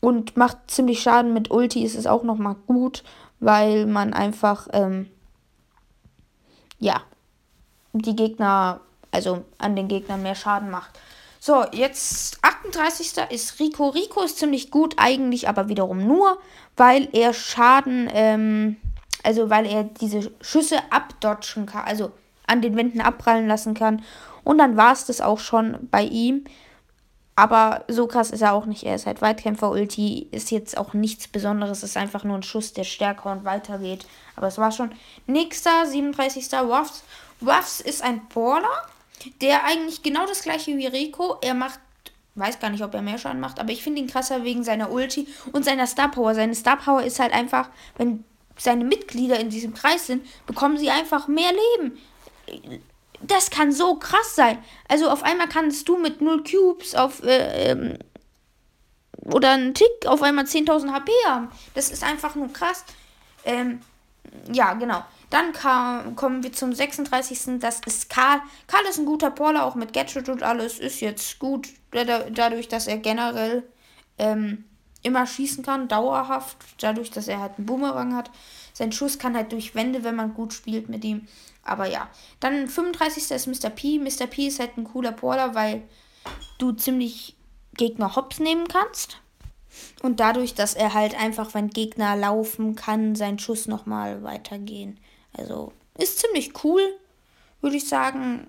und 0.01 0.37
macht 0.37 0.71
ziemlich 0.71 1.01
Schaden 1.01 1.33
mit 1.33 1.51
Ulti, 1.51 1.85
ist 1.85 1.97
es 1.97 2.07
auch 2.07 2.23
nochmal 2.23 2.57
gut, 2.67 3.05
weil 3.41 3.87
man 3.87 4.13
einfach, 4.13 4.69
ähm, 4.73 5.09
ja, 6.79 7.03
die 7.93 8.17
Gegner, 8.17 8.81
also 9.11 9.45
an 9.59 9.77
den 9.77 9.89
Gegnern 9.89 10.23
mehr 10.23 10.35
Schaden 10.35 10.71
macht. 10.71 10.99
So, 11.41 11.65
jetzt 11.73 12.39
38. 12.43 13.31
ist 13.31 13.61
Rico. 13.61 13.89
Rico 13.89 14.23
ist 14.23 14.39
ziemlich 14.39 14.71
gut, 14.71 14.95
eigentlich 14.99 15.49
aber 15.49 15.69
wiederum 15.69 16.07
nur, 16.07 16.39
weil 16.77 17.09
er 17.13 17.33
Schaden, 17.33 18.09
ähm, 18.13 18.77
also 19.23 19.49
weil 19.51 19.67
er 19.67 19.85
diese 19.85 20.33
Schüsse 20.41 20.79
abdodgen 20.91 21.67
kann, 21.67 21.85
also 21.85 22.13
an 22.47 22.63
den 22.63 22.77
Wänden 22.77 23.01
abprallen 23.01 23.47
lassen 23.47 23.75
kann. 23.75 24.03
Und 24.43 24.59
dann 24.59 24.77
war 24.77 24.93
es 24.93 25.05
das 25.05 25.21
auch 25.21 25.39
schon 25.39 25.89
bei 25.91 26.03
ihm. 26.03 26.45
Aber 27.39 27.85
so 27.87 28.09
krass 28.09 28.33
ist 28.33 28.41
er 28.43 28.53
auch 28.53 28.67
nicht. 28.67 28.83
Er 28.83 28.97
ist 28.97 29.07
halt 29.07 29.23
Weitkämpfer. 29.23 29.71
Ulti 29.71 30.27
ist 30.33 30.51
jetzt 30.51 30.77
auch 30.77 30.93
nichts 30.93 31.29
Besonderes. 31.29 31.85
Ist 31.85 31.97
einfach 31.97 32.25
nur 32.25 32.35
ein 32.35 32.43
Schuss, 32.43 32.73
der 32.73 32.83
stärker 32.83 33.31
und 33.31 33.45
weiter 33.45 33.79
geht. 33.79 34.07
Aber 34.35 34.49
es 34.49 34.59
war 34.59 34.73
schon. 34.73 34.91
Nächster, 35.29 35.87
37. 35.87 36.53
Ruffs. 36.55 37.05
Ruffs 37.41 37.81
ist 37.81 38.03
ein 38.03 38.27
Brawler, 38.27 38.89
der 39.41 39.65
eigentlich 39.65 40.03
genau 40.03 40.27
das 40.27 40.43
gleiche 40.43 40.77
wie 40.77 40.89
Rico. 40.89 41.37
Er 41.41 41.55
macht 41.55 41.79
weiß 42.35 42.59
gar 42.59 42.71
nicht, 42.71 42.83
ob 42.83 42.93
er 42.95 43.03
mehr 43.03 43.19
Schaden 43.19 43.41
macht, 43.41 43.61
aber 43.61 43.71
ich 43.71 43.83
finde 43.83 44.01
ihn 44.01 44.07
krasser 44.09 44.43
wegen 44.43 44.65
seiner 44.65 44.91
Ulti 44.91 45.29
und 45.53 45.65
seiner 45.65 45.87
Star 45.87 46.09
Power. 46.09 46.35
Seine 46.35 46.55
Star 46.57 46.77
Power 46.77 47.03
ist 47.03 47.21
halt 47.21 47.33
einfach, 47.33 47.69
wenn 47.97 48.25
seine 48.57 48.85
Mitglieder 48.85 49.39
in 49.39 49.51
diesem 49.51 49.75
Kreis 49.75 50.09
sind, 50.09 50.25
bekommen 50.47 50.77
sie 50.77 50.91
einfach 50.91 51.27
mehr 51.27 51.51
Leben 51.79 51.99
das 53.21 53.51
kann 53.51 53.73
so 53.73 53.97
krass 53.97 54.35
sein. 54.35 54.59
Also 54.89 55.11
auf 55.11 55.23
einmal 55.23 55.49
kannst 55.49 55.89
du 55.89 55.97
mit 55.97 56.21
0 56.21 56.45
Cubes 56.45 56.95
auf 56.95 57.23
äh, 57.23 57.71
ähm, 57.71 57.99
oder 59.25 59.53
einen 59.53 59.75
Tick 59.75 60.07
auf 60.07 60.23
einmal 60.23 60.45
10.000 60.45 60.93
HP 60.93 61.13
haben. 61.27 61.49
Das 61.75 61.91
ist 61.91 62.05
einfach 62.05 62.35
nur 62.35 62.53
krass. 62.53 62.85
Ähm, 63.45 63.81
ja, 64.53 64.75
genau. 64.75 65.05
Dann 65.31 65.53
kam, 65.53 66.17
kommen 66.17 66.43
wir 66.43 66.53
zum 66.53 66.73
36. 66.73 67.61
Das 67.61 67.81
ist 67.81 68.09
Karl. 68.09 68.41
Karl 68.67 68.85
ist 68.89 68.99
ein 68.99 69.05
guter 69.05 69.31
Brawler, 69.31 69.65
auch 69.65 69.75
mit 69.75 69.93
Gadget 69.93 70.29
und 70.29 70.43
alles. 70.43 70.79
Ist 70.79 71.01
jetzt 71.01 71.39
gut, 71.39 71.69
dadurch, 71.91 72.69
dass 72.69 72.87
er 72.87 72.99
generell 72.99 73.65
ähm, 74.17 74.65
immer 75.03 75.27
schießen 75.27 75.63
kann, 75.63 75.89
dauerhaft. 75.89 76.57
Dadurch, 76.81 77.11
dass 77.11 77.29
er 77.29 77.41
halt 77.41 77.59
einen 77.59 77.67
Boomerang 77.67 78.15
hat. 78.17 78.31
Sein 78.73 78.93
Schuss 78.93 79.19
kann 79.19 79.37
halt 79.37 79.53
durch 79.53 79.75
Wände, 79.75 80.05
wenn 80.05 80.17
man 80.17 80.35
gut 80.35 80.55
spielt 80.55 80.89
mit 80.89 81.05
ihm. 81.05 81.27
Aber 81.69 81.87
ja. 81.87 82.09
Dann 82.41 82.69
35. 82.69 83.31
ist 83.31 83.47
Mr. 83.47 83.71
P. 83.71 83.99
Mr. 83.99 84.27
P 84.27 84.47
ist 84.47 84.61
halt 84.61 84.77
ein 84.77 84.85
cooler 84.85 85.13
Brawler, 85.13 85.55
weil 85.55 85.83
du 86.59 86.73
ziemlich 86.73 87.37
Gegner 87.77 88.17
hops 88.17 88.41
nehmen 88.41 88.69
kannst. 88.69 89.19
Und 90.03 90.21
dadurch, 90.21 90.55
dass 90.55 90.75
er 90.75 90.95
halt 90.95 91.19
einfach, 91.19 91.55
wenn 91.55 91.71
Gegner 91.71 92.17
laufen, 92.17 92.75
kann 92.75 93.15
sein 93.15 93.39
Schuss 93.39 93.67
nochmal 93.67 94.23
weitergehen. 94.23 94.99
Also 95.37 95.73
ist 95.97 96.19
ziemlich 96.19 96.65
cool, 96.65 96.83
würde 97.61 97.77
ich 97.77 97.89
sagen. 97.89 98.49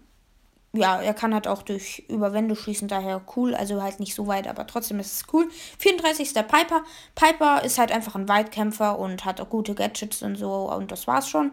Ja, 0.71 1.01
er 1.01 1.15
kann 1.15 1.33
halt 1.33 1.47
auch 1.47 1.63
durch 1.63 2.05
Überwände 2.09 2.55
schießen, 2.55 2.87
daher 2.87 3.21
cool. 3.35 3.55
Also 3.55 3.81
halt 3.81 3.99
nicht 3.99 4.13
so 4.13 4.27
weit, 4.27 4.47
aber 4.47 4.67
trotzdem 4.67 4.99
ist 4.99 5.13
es 5.13 5.33
cool. 5.33 5.49
34. 5.79 6.33
Piper. 6.33 6.83
Piper 7.15 7.63
ist 7.63 7.79
halt 7.79 7.91
einfach 7.91 8.15
ein 8.15 8.29
Weitkämpfer 8.29 8.97
und 8.97 9.25
hat 9.25 9.41
auch 9.41 9.49
gute 9.49 9.73
Gadgets 9.75 10.21
und 10.21 10.35
so. 10.35 10.71
Und 10.71 10.91
das 10.91 11.07
war's 11.07 11.27
schon. 11.27 11.51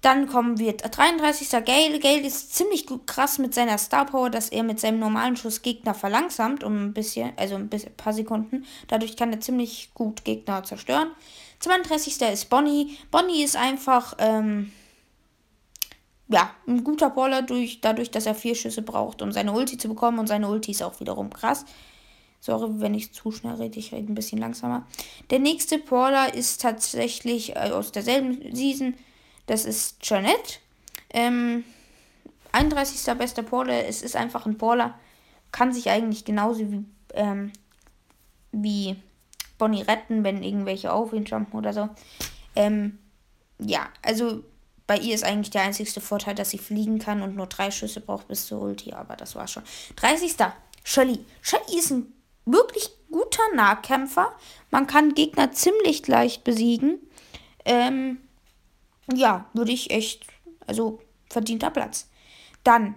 Dann 0.00 0.28
kommen 0.28 0.58
wir 0.58 0.72
33. 0.72 1.50
Gale. 1.64 1.98
Gale 1.98 2.26
ist 2.26 2.54
ziemlich 2.54 2.86
gut, 2.86 3.06
krass 3.06 3.38
mit 3.38 3.52
seiner 3.52 3.76
Star 3.76 4.06
Power, 4.06 4.30
dass 4.30 4.48
er 4.48 4.62
mit 4.62 4.80
seinem 4.80 4.98
normalen 4.98 5.36
Schuss 5.36 5.60
Gegner 5.60 5.94
verlangsamt 5.94 6.64
um 6.64 6.86
ein 6.86 6.94
bisschen, 6.94 7.32
also 7.36 7.56
ein 7.56 7.68
bisschen, 7.68 7.94
paar 7.96 8.14
Sekunden. 8.14 8.64
Dadurch 8.88 9.16
kann 9.16 9.32
er 9.32 9.40
ziemlich 9.40 9.90
gut 9.92 10.24
Gegner 10.24 10.64
zerstören. 10.64 11.10
32. 11.60 12.20
ist 12.32 12.48
Bonnie. 12.48 12.96
Bonnie 13.10 13.42
ist 13.42 13.56
einfach, 13.56 14.14
ähm, 14.18 14.72
ja, 16.28 16.50
ein 16.66 16.82
guter 16.82 17.10
Brawler 17.10 17.42
durch, 17.42 17.82
dadurch, 17.82 18.10
dass 18.10 18.24
er 18.24 18.34
vier 18.34 18.54
Schüsse 18.54 18.80
braucht, 18.80 19.20
um 19.20 19.32
seine 19.32 19.52
Ulti 19.52 19.76
zu 19.76 19.88
bekommen. 19.88 20.18
Und 20.18 20.28
seine 20.28 20.48
Ulti 20.48 20.70
ist 20.70 20.82
auch 20.82 20.98
wiederum 21.00 21.30
krass. 21.30 21.66
Sorry, 22.40 22.70
wenn 22.80 22.94
ich 22.94 23.12
zu 23.12 23.32
schnell 23.32 23.56
rede, 23.56 23.78
ich 23.78 23.92
rede 23.92 24.10
ein 24.10 24.14
bisschen 24.14 24.38
langsamer. 24.38 24.86
Der 25.28 25.40
nächste 25.40 25.76
Brawler 25.78 26.32
ist 26.32 26.62
tatsächlich 26.62 27.54
äh, 27.54 27.70
aus 27.70 27.92
derselben 27.92 28.54
Season 28.56 28.94
das 29.50 29.64
ist 29.64 30.00
Jeanette. 30.00 30.60
Ähm, 31.12 31.64
31. 32.52 33.18
bester 33.18 33.42
Brawler. 33.42 33.84
Es 33.88 34.00
ist 34.00 34.14
einfach 34.14 34.46
ein 34.46 34.56
Brawler. 34.56 34.94
Kann 35.50 35.72
sich 35.72 35.90
eigentlich 35.90 36.24
genauso 36.24 36.70
wie, 36.70 36.84
ähm, 37.14 37.52
wie 38.52 38.94
Bonnie 39.58 39.82
retten, 39.82 40.22
wenn 40.22 40.44
irgendwelche 40.44 40.92
auf 40.92 41.12
ihn 41.12 41.24
jumpen 41.24 41.58
oder 41.58 41.72
so. 41.72 41.88
Ähm, 42.54 43.00
ja, 43.58 43.88
also 44.02 44.44
bei 44.86 44.98
ihr 44.98 45.16
ist 45.16 45.24
eigentlich 45.24 45.50
der 45.50 45.62
einzigste 45.62 46.00
Vorteil, 46.00 46.36
dass 46.36 46.50
sie 46.50 46.58
fliegen 46.58 47.00
kann 47.00 47.20
und 47.20 47.34
nur 47.34 47.46
drei 47.48 47.72
Schüsse 47.72 48.00
braucht 48.00 48.28
bis 48.28 48.46
zur 48.46 48.62
Ulti, 48.62 48.92
aber 48.92 49.16
das 49.16 49.34
war 49.34 49.48
schon. 49.48 49.64
30. 49.96 50.36
Shelly. 50.84 51.24
Shelly 51.42 51.76
ist 51.76 51.90
ein 51.90 52.12
wirklich 52.46 52.88
guter 53.10 53.42
Nahkämpfer. 53.56 54.32
Man 54.70 54.86
kann 54.86 55.14
Gegner 55.14 55.50
ziemlich 55.50 56.06
leicht 56.06 56.44
besiegen. 56.44 57.00
Ähm, 57.64 58.18
ja, 59.14 59.46
würde 59.52 59.72
ich 59.72 59.90
echt, 59.90 60.26
also 60.66 61.00
verdienter 61.28 61.70
Platz. 61.70 62.08
Dann 62.64 62.96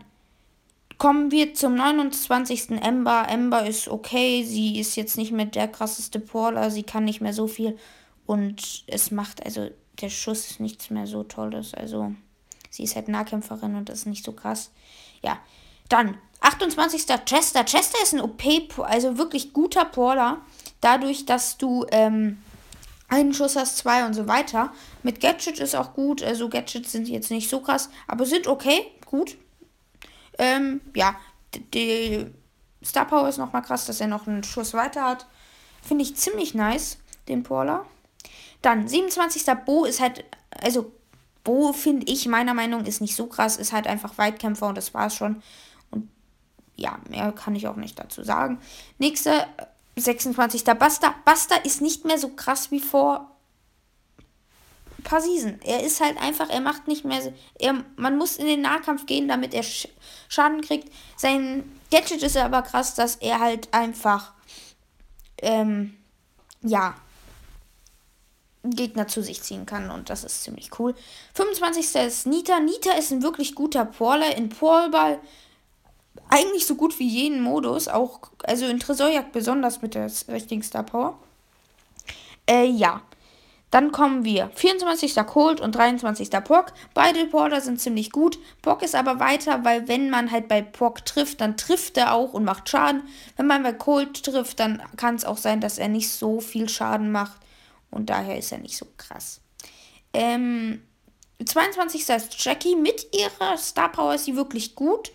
kommen 0.97 1.31
wir 1.31 1.53
zum 1.53 1.75
29. 1.75 2.71
Ember. 2.81 3.27
Ember 3.29 3.65
ist 3.65 3.87
okay, 3.87 4.43
sie 4.43 4.79
ist 4.79 4.95
jetzt 4.95 5.17
nicht 5.17 5.31
mehr 5.31 5.45
der 5.45 5.67
krasseste 5.67 6.19
Brawler, 6.19 6.71
sie 6.71 6.83
kann 6.83 7.05
nicht 7.05 7.21
mehr 7.21 7.33
so 7.33 7.47
viel 7.47 7.77
und 8.25 8.83
es 8.87 9.11
macht, 9.11 9.45
also 9.45 9.69
der 10.01 10.09
Schuss 10.09 10.49
ist 10.49 10.59
nichts 10.59 10.89
mehr 10.89 11.07
so 11.07 11.23
tolles, 11.23 11.73
also 11.73 12.13
sie 12.69 12.83
ist 12.83 12.95
halt 12.95 13.07
Nahkämpferin 13.07 13.75
und 13.75 13.89
das 13.89 13.99
ist 13.99 14.05
nicht 14.07 14.25
so 14.25 14.31
krass. 14.31 14.71
Ja, 15.21 15.39
dann 15.89 16.17
28. 16.41 17.05
Chester. 17.25 17.63
Chester 17.63 17.97
ist 18.03 18.13
ein 18.13 18.21
OP, 18.21 18.43
also 18.79 19.17
wirklich 19.17 19.53
guter 19.53 19.85
Brawler, 19.85 20.41
dadurch, 20.81 21.25
dass 21.25 21.57
du, 21.57 21.85
ähm, 21.91 22.41
einen 23.13 23.33
Schuss 23.33 23.55
hast, 23.55 23.77
zwei 23.77 24.05
und 24.05 24.13
so 24.13 24.27
weiter. 24.27 24.71
Mit 25.03 25.19
Gadget 25.19 25.59
ist 25.59 25.75
auch 25.75 25.93
gut. 25.93 26.23
Also 26.23 26.49
Gadgets 26.49 26.91
sind 26.91 27.07
jetzt 27.07 27.31
nicht 27.31 27.49
so 27.49 27.59
krass, 27.59 27.89
aber 28.07 28.25
sind 28.25 28.47
okay, 28.47 28.85
gut. 29.05 29.37
Ähm, 30.37 30.81
ja, 30.95 31.15
die 31.73 32.25
Star 32.83 33.05
Power 33.05 33.29
ist 33.29 33.37
nochmal 33.37 33.61
krass, 33.61 33.85
dass 33.85 34.01
er 34.01 34.07
noch 34.07 34.27
einen 34.27 34.43
Schuss 34.43 34.73
weiter 34.73 35.03
hat. 35.05 35.27
Finde 35.81 36.03
ich 36.03 36.15
ziemlich 36.15 36.53
nice, 36.55 36.97
den 37.27 37.43
Paula. 37.43 37.85
Dann 38.61 38.87
27. 38.87 39.45
Bo 39.65 39.85
ist 39.85 39.99
halt, 39.99 40.23
also 40.61 40.91
Bo 41.43 41.73
finde 41.73 42.11
ich 42.11 42.27
meiner 42.27 42.53
Meinung 42.53 42.85
ist 42.85 43.01
nicht 43.01 43.15
so 43.15 43.27
krass, 43.27 43.57
ist 43.57 43.73
halt 43.73 43.85
einfach 43.85 44.17
Weitkämpfer 44.17 44.67
und 44.67 44.77
das 44.77 44.93
war's 44.93 45.15
schon. 45.15 45.43
Und 45.91 46.09
ja, 46.75 46.97
mehr 47.09 47.31
kann 47.33 47.55
ich 47.55 47.67
auch 47.67 47.75
nicht 47.75 47.99
dazu 47.99 48.23
sagen. 48.23 48.59
Nächste 48.97 49.45
26. 49.95 50.63
Basta. 50.63 51.15
Basta 51.25 51.55
ist 51.55 51.81
nicht 51.81 52.05
mehr 52.05 52.17
so 52.17 52.29
krass 52.29 52.71
wie 52.71 52.79
vor 52.79 53.29
ein 54.97 55.03
paar 55.03 55.21
Season. 55.21 55.59
Er 55.63 55.83
ist 55.83 56.01
halt 56.01 56.17
einfach, 56.19 56.49
er 56.49 56.61
macht 56.61 56.87
nicht 56.87 57.05
mehr. 57.05 57.33
Er, 57.59 57.83
man 57.95 58.17
muss 58.17 58.37
in 58.37 58.47
den 58.47 58.61
Nahkampf 58.61 59.05
gehen, 59.05 59.27
damit 59.27 59.53
er 59.53 59.63
Schaden 60.29 60.61
kriegt. 60.61 60.91
Sein 61.17 61.69
Gadget 61.91 62.23
ist 62.23 62.37
aber 62.37 62.61
krass, 62.61 62.95
dass 62.95 63.17
er 63.17 63.39
halt 63.39 63.73
einfach. 63.73 64.33
Ähm, 65.41 65.97
ja. 66.61 66.95
Gegner 68.65 69.09
zu 69.09 69.21
sich 69.21 69.43
ziehen 69.43 69.65
kann 69.65 69.91
und 69.91 70.09
das 70.09 70.23
ist 70.23 70.43
ziemlich 70.43 70.79
cool. 70.79 70.95
25. 71.33 71.95
ist 71.95 72.25
Nita. 72.25 72.61
Nita 72.61 72.93
ist 72.93 73.11
ein 73.11 73.21
wirklich 73.21 73.55
guter 73.55 73.83
Brawler 73.83 74.37
in 74.37 74.47
Brawlball 74.47 75.19
eigentlich 76.29 76.65
so 76.65 76.75
gut 76.75 76.97
wie 76.99 77.07
jeden 77.07 77.41
Modus, 77.41 77.87
auch 77.87 78.19
also 78.43 78.65
in 78.65 78.79
Tresorjagd 78.79 79.31
besonders 79.31 79.81
mit 79.81 79.95
der 79.95 80.11
richtigen 80.27 80.63
Star 80.63 80.83
Power. 80.83 81.17
Äh, 82.49 82.65
ja. 82.65 83.01
Dann 83.71 83.91
kommen 83.91 84.23
wir 84.23 84.51
24. 84.53 85.15
Colt 85.25 85.59
und 85.59 85.73
23. 85.73 86.29
Pock. 86.43 86.73
Beide 86.93 87.25
Porter 87.25 87.59
sind 87.59 87.81
ziemlich 87.81 88.11
gut. 88.11 88.37
Pock 88.61 88.83
ist 88.83 88.93
aber 88.93 89.19
weiter, 89.19 89.63
weil 89.65 89.87
wenn 89.87 90.11
man 90.11 90.29
halt 90.29 90.47
bei 90.47 90.61
Pock 90.61 91.03
trifft, 91.05 91.41
dann 91.41 91.57
trifft 91.57 91.97
er 91.97 92.13
auch 92.13 92.33
und 92.33 92.43
macht 92.43 92.69
Schaden. 92.69 93.01
Wenn 93.35 93.47
man 93.47 93.63
bei 93.63 93.73
Colt 93.73 94.23
trifft, 94.23 94.59
dann 94.59 94.79
kann 94.95 95.15
es 95.15 95.25
auch 95.25 95.37
sein, 95.37 95.59
dass 95.59 95.79
er 95.79 95.87
nicht 95.87 96.11
so 96.11 96.39
viel 96.39 96.69
Schaden 96.69 97.11
macht. 97.11 97.39
Und 97.89 98.11
daher 98.11 98.37
ist 98.37 98.51
er 98.51 98.59
nicht 98.59 98.77
so 98.77 98.85
krass. 98.97 99.41
Ähm, 100.13 100.83
22. 101.43 102.07
ist 102.09 102.45
Jackie. 102.45 102.75
Mit 102.75 103.07
ihrer 103.11 103.57
Star 103.57 103.91
Power 103.91 104.13
ist 104.13 104.25
sie 104.25 104.35
wirklich 104.35 104.75
gut. 104.75 105.11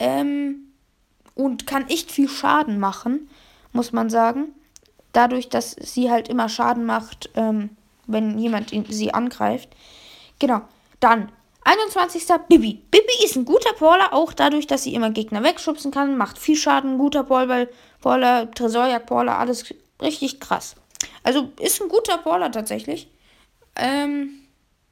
Ähm, 0.00 0.72
und 1.36 1.66
kann 1.66 1.88
echt 1.88 2.10
viel 2.10 2.28
Schaden 2.28 2.80
machen, 2.80 3.30
muss 3.72 3.92
man 3.92 4.10
sagen. 4.10 4.54
Dadurch, 5.12 5.48
dass 5.48 5.72
sie 5.72 6.10
halt 6.10 6.28
immer 6.28 6.48
Schaden 6.48 6.84
macht, 6.84 7.30
ähm, 7.34 7.70
wenn 8.06 8.38
jemand 8.38 8.72
sie 8.88 9.14
angreift. 9.14 9.68
Genau. 10.38 10.62
Dann 10.98 11.30
21. 11.62 12.26
Bibi. 12.48 12.82
Bibi 12.90 13.24
ist 13.24 13.36
ein 13.36 13.44
guter 13.44 13.72
Brawler, 13.74 14.12
auch 14.12 14.32
dadurch, 14.32 14.66
dass 14.66 14.82
sie 14.82 14.94
immer 14.94 15.10
Gegner 15.10 15.42
wegschubsen 15.42 15.90
kann, 15.90 16.16
macht 16.16 16.38
viel 16.38 16.56
Schaden, 16.56 16.98
guter 16.98 17.24
Brawler, 17.24 17.68
Brawler 18.00 18.50
Tresorjagd 18.50 19.06
Brawler, 19.06 19.38
alles 19.38 19.74
richtig 20.00 20.40
krass. 20.40 20.74
Also 21.22 21.50
ist 21.60 21.80
ein 21.80 21.88
guter 21.88 22.18
Brawler 22.18 22.50
tatsächlich. 22.50 23.08
Ähm, 23.76 24.40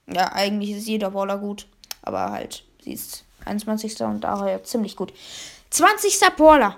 ja, 0.07 0.33
eigentlich 0.33 0.73
ist 0.73 0.87
jeder 0.87 1.11
Brawler 1.11 1.39
gut. 1.39 1.67
Aber 2.03 2.31
halt, 2.31 2.65
sie 2.83 2.93
ist 2.93 3.25
21. 3.45 4.01
und 4.03 4.21
daher 4.21 4.63
ziemlich 4.65 4.97
gut. 4.97 5.13
20. 5.71 6.21
Brawler. 6.37 6.77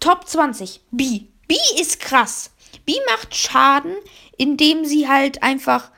Top 0.00 0.26
20. 0.26 0.80
B. 0.90 1.26
B 1.46 1.56
ist 1.80 2.00
krass. 2.00 2.50
B 2.86 2.94
macht 3.10 3.34
Schaden, 3.34 3.94
indem 4.36 4.84
sie 4.84 5.08
halt 5.08 5.42
einfach. 5.42 5.90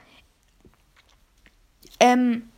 Ähm, 2.00 2.50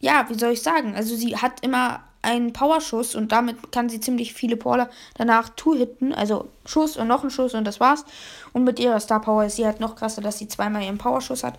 ja, 0.00 0.26
wie 0.28 0.38
soll 0.38 0.52
ich 0.52 0.62
sagen? 0.62 0.94
Also 0.94 1.14
sie 1.14 1.36
hat 1.36 1.62
immer 1.62 2.02
einen 2.22 2.52
Powerschuss 2.52 3.14
und 3.14 3.32
damit 3.32 3.72
kann 3.72 3.88
sie 3.88 4.00
ziemlich 4.00 4.34
viele 4.34 4.56
Brawler 4.56 4.90
danach 5.14 5.50
two-hitten. 5.50 6.12
Also 6.12 6.48
Schuss 6.66 6.96
und 6.96 7.08
noch 7.08 7.24
ein 7.24 7.30
Schuss 7.30 7.54
und 7.54 7.64
das 7.64 7.80
war's. 7.80 8.04
Und 8.52 8.64
mit 8.64 8.78
ihrer 8.78 9.00
Star 9.00 9.20
Power 9.20 9.44
ist 9.44 9.56
sie 9.56 9.64
halt 9.64 9.80
noch 9.80 9.96
krasser, 9.96 10.20
dass 10.20 10.38
sie 10.38 10.48
zweimal 10.48 10.82
ihren 10.82 10.98
Powerschuss 10.98 11.44
hat. 11.44 11.54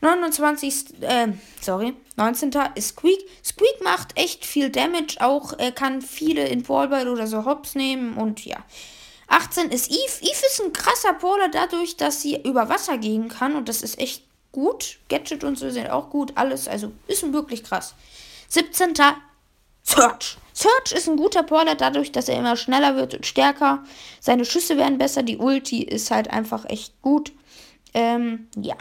29. 0.00 1.02
Äh, 1.02 1.28
sorry, 1.60 1.94
19. 2.16 2.50
ist 2.74 2.88
Squeak. 2.88 3.20
Squeak 3.44 3.82
macht 3.82 4.16
echt 4.18 4.44
viel 4.44 4.70
Damage 4.70 5.16
auch. 5.20 5.52
Er 5.58 5.72
kann 5.72 6.02
viele 6.02 6.46
in 6.48 6.62
Ballball 6.62 7.08
oder 7.08 7.26
so 7.26 7.44
Hops 7.44 7.74
nehmen 7.74 8.16
und 8.16 8.44
ja. 8.44 8.58
18 9.28 9.70
ist 9.70 9.90
Eve. 9.90 10.22
Eve 10.22 10.46
ist 10.46 10.60
ein 10.60 10.72
krasser 10.72 11.12
Brawler 11.14 11.48
dadurch, 11.48 11.96
dass 11.96 12.20
sie 12.20 12.40
über 12.42 12.68
Wasser 12.68 12.98
gehen 12.98 13.28
kann 13.28 13.54
und 13.54 13.68
das 13.68 13.82
ist 13.82 13.98
echt 13.98 14.24
gut. 14.52 14.98
Gadget 15.08 15.44
und 15.44 15.56
so 15.56 15.70
sind 15.70 15.88
auch 15.90 16.10
gut. 16.10 16.32
Alles, 16.34 16.66
also 16.66 16.92
ist 17.06 17.32
wirklich 17.32 17.62
krass. 17.62 17.94
17. 18.48 18.94
Search. 19.82 20.36
Search 20.52 20.92
ist 20.92 21.08
ein 21.08 21.16
guter 21.16 21.42
Brawler 21.42 21.74
dadurch, 21.74 22.12
dass 22.12 22.28
er 22.28 22.38
immer 22.38 22.56
schneller 22.56 22.96
wird 22.96 23.14
und 23.14 23.26
stärker. 23.26 23.84
Seine 24.20 24.44
Schüsse 24.44 24.76
werden 24.76 24.98
besser. 24.98 25.22
Die 25.22 25.38
Ulti 25.38 25.82
ist 25.82 26.10
halt 26.10 26.30
einfach 26.30 26.64
echt 26.68 27.00
gut. 27.00 27.32
Ähm, 27.94 28.48
ja. 28.56 28.76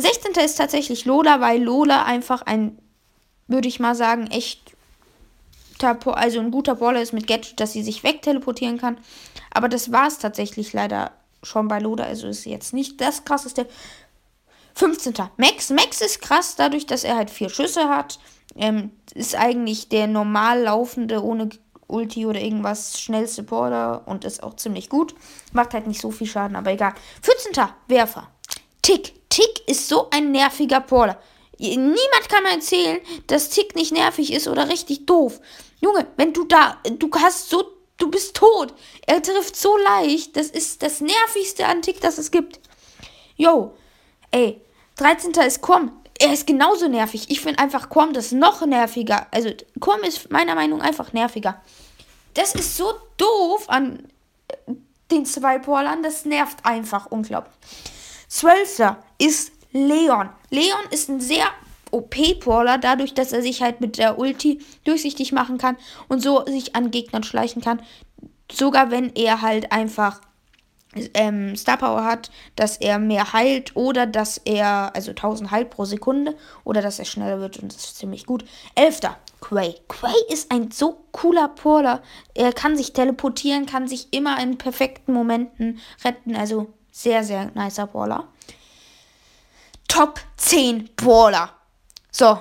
16. 0.00 0.32
ist 0.44 0.56
tatsächlich 0.56 1.04
Lola, 1.04 1.40
weil 1.40 1.62
Lola 1.62 2.04
einfach 2.04 2.42
ein, 2.42 2.78
würde 3.48 3.68
ich 3.68 3.80
mal 3.80 3.94
sagen, 3.94 4.26
echt 4.28 4.76
also 5.82 6.40
ein 6.40 6.50
guter 6.50 6.74
Brawler 6.74 7.02
ist 7.02 7.12
mit 7.12 7.26
Gadget, 7.26 7.60
dass 7.60 7.72
sie 7.72 7.82
sich 7.82 8.02
wegteleportieren 8.02 8.78
kann. 8.78 8.98
Aber 9.52 9.68
das 9.68 9.92
war 9.92 10.06
es 10.06 10.18
tatsächlich 10.18 10.72
leider 10.72 11.12
schon 11.42 11.68
bei 11.68 11.78
Lola. 11.78 12.04
Also 12.04 12.28
ist 12.28 12.46
jetzt 12.46 12.72
nicht 12.72 13.00
das 13.00 13.24
krasseste. 13.24 13.66
15. 14.74 15.14
Max. 15.36 15.70
Max 15.70 16.00
ist 16.00 16.20
krass 16.20 16.54
dadurch, 16.56 16.86
dass 16.86 17.04
er 17.04 17.16
halt 17.16 17.30
vier 17.30 17.48
Schüsse 17.48 17.88
hat. 17.88 18.18
Ähm, 18.54 18.90
ist 19.14 19.34
eigentlich 19.34 19.88
der 19.88 20.06
normal 20.06 20.62
laufende, 20.62 21.22
ohne 21.22 21.48
Ulti 21.88 22.26
oder 22.26 22.40
irgendwas, 22.40 23.00
schnellste 23.00 23.42
Brawler 23.42 24.02
und 24.06 24.24
ist 24.24 24.42
auch 24.42 24.54
ziemlich 24.54 24.88
gut. 24.88 25.14
Macht 25.52 25.72
halt 25.72 25.86
nicht 25.86 26.00
so 26.00 26.10
viel 26.10 26.26
Schaden, 26.26 26.56
aber 26.56 26.72
egal. 26.72 26.94
14. 27.22 27.64
Werfer. 27.88 28.28
Tick. 28.82 29.15
Tick 29.36 29.68
ist 29.68 29.86
so 29.86 30.08
ein 30.08 30.32
nerviger 30.32 30.80
Brawler. 30.80 31.20
Niemand 31.58 32.28
kann 32.30 32.42
mir 32.42 32.52
erzählen, 32.52 33.00
dass 33.26 33.50
Tick 33.50 33.76
nicht 33.76 33.92
nervig 33.92 34.32
ist 34.32 34.48
oder 34.48 34.70
richtig 34.70 35.04
doof. 35.04 35.42
Junge, 35.78 36.06
wenn 36.16 36.32
du 36.32 36.44
da, 36.44 36.78
du 36.84 37.10
hast 37.20 37.50
so, 37.50 37.62
du 37.98 38.10
bist 38.10 38.34
tot. 38.34 38.72
Er 39.06 39.22
trifft 39.22 39.54
so 39.54 39.76
leicht. 39.76 40.38
Das 40.38 40.46
ist 40.46 40.82
das 40.82 41.02
nervigste 41.02 41.66
an 41.66 41.82
Tick, 41.82 42.00
das 42.00 42.16
es 42.16 42.30
gibt. 42.30 42.60
Yo, 43.36 43.76
ey, 44.30 44.58
13. 44.96 45.32
ist 45.32 45.60
Quom. 45.60 45.92
Er 46.18 46.32
ist 46.32 46.46
genauso 46.46 46.88
nervig. 46.88 47.26
Ich 47.28 47.42
finde 47.42 47.58
einfach 47.58 47.90
Quom 47.90 48.14
das 48.14 48.32
noch 48.32 48.64
nerviger. 48.64 49.26
Also, 49.32 49.50
Quom 49.80 50.02
ist 50.02 50.30
meiner 50.30 50.54
Meinung 50.54 50.78
nach 50.78 50.86
einfach 50.86 51.12
nerviger. 51.12 51.60
Das 52.32 52.54
ist 52.54 52.78
so 52.78 52.90
doof 53.18 53.68
an 53.68 54.08
den 55.10 55.26
zwei 55.26 55.58
Brawlern. 55.58 56.02
Das 56.02 56.24
nervt 56.24 56.64
einfach 56.64 57.04
unglaublich. 57.10 57.52
12. 58.28 58.96
ist 59.18 59.52
Leon. 59.72 60.30
Leon 60.50 60.84
ist 60.90 61.08
ein 61.08 61.20
sehr 61.20 61.46
OP-Brawler, 61.90 62.78
dadurch, 62.78 63.14
dass 63.14 63.32
er 63.32 63.42
sich 63.42 63.62
halt 63.62 63.80
mit 63.80 63.98
der 63.98 64.18
Ulti 64.18 64.60
durchsichtig 64.84 65.32
machen 65.32 65.58
kann 65.58 65.76
und 66.08 66.22
so 66.22 66.44
sich 66.46 66.74
an 66.74 66.90
Gegnern 66.90 67.22
schleichen 67.22 67.62
kann. 67.62 67.80
Sogar 68.50 68.90
wenn 68.90 69.14
er 69.14 69.42
halt 69.42 69.72
einfach 69.72 70.20
ähm, 71.14 71.56
Star 71.56 71.76
Power 71.76 72.04
hat, 72.04 72.30
dass 72.54 72.76
er 72.76 72.98
mehr 72.98 73.32
heilt 73.32 73.76
oder 73.76 74.06
dass 74.06 74.38
er, 74.38 74.94
also 74.94 75.10
1000 75.10 75.50
heilt 75.50 75.70
pro 75.70 75.84
Sekunde 75.84 76.36
oder 76.64 76.80
dass 76.82 76.98
er 76.98 77.04
schneller 77.04 77.40
wird 77.40 77.58
und 77.58 77.74
das 77.74 77.84
ist 77.84 77.98
ziemlich 77.98 78.26
gut. 78.26 78.44
Elfter, 78.74 79.16
Quay. 79.40 79.74
Quay 79.88 80.14
ist 80.32 80.50
ein 80.50 80.70
so 80.70 81.04
cooler 81.12 81.48
Brawler. 81.48 82.02
Er 82.34 82.52
kann 82.52 82.76
sich 82.76 82.92
teleportieren, 82.92 83.66
kann 83.66 83.88
sich 83.88 84.12
immer 84.12 84.40
in 84.42 84.58
perfekten 84.58 85.12
Momenten 85.12 85.80
retten, 86.04 86.34
also 86.34 86.72
sehr, 86.90 87.24
sehr 87.24 87.50
nicer 87.54 87.86
Brawler. 87.86 88.28
Top 89.96 90.20
10 90.36 90.90
Brawler. 90.94 91.54
So. 92.10 92.38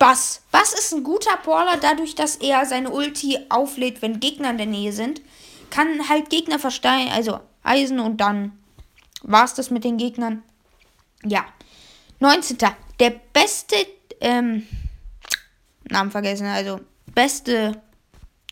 Bass. 0.00 0.42
Bass 0.50 0.72
ist 0.72 0.92
ein 0.92 1.04
guter 1.04 1.36
Brawler, 1.36 1.76
dadurch, 1.76 2.16
dass 2.16 2.34
er 2.34 2.66
seine 2.66 2.90
Ulti 2.90 3.38
auflädt, 3.50 4.02
wenn 4.02 4.18
Gegner 4.18 4.50
in 4.50 4.56
der 4.56 4.66
Nähe 4.66 4.92
sind. 4.92 5.22
Kann 5.70 6.08
halt 6.08 6.28
Gegner 6.28 6.58
versteigen, 6.58 7.12
also 7.12 7.38
Eisen 7.62 8.00
und 8.00 8.16
dann 8.16 8.58
war's 9.22 9.54
das 9.54 9.70
mit 9.70 9.84
den 9.84 9.96
Gegnern. 9.96 10.42
Ja. 11.24 11.46
19. 12.18 12.58
Der 12.98 13.10
beste, 13.10 13.76
ähm, 14.20 14.66
Namen 15.84 16.10
vergessen, 16.10 16.46
also 16.46 16.80
beste 17.14 17.80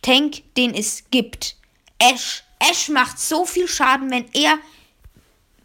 Tank, 0.03 0.55
den 0.57 0.73
es 0.73 1.03
gibt. 1.11 1.57
Ash. 1.99 2.45
Ash 2.61 2.89
macht 2.91 3.19
so 3.19 3.45
viel 3.45 3.67
Schaden, 3.67 4.09
wenn 4.13 4.33
er 4.35 4.59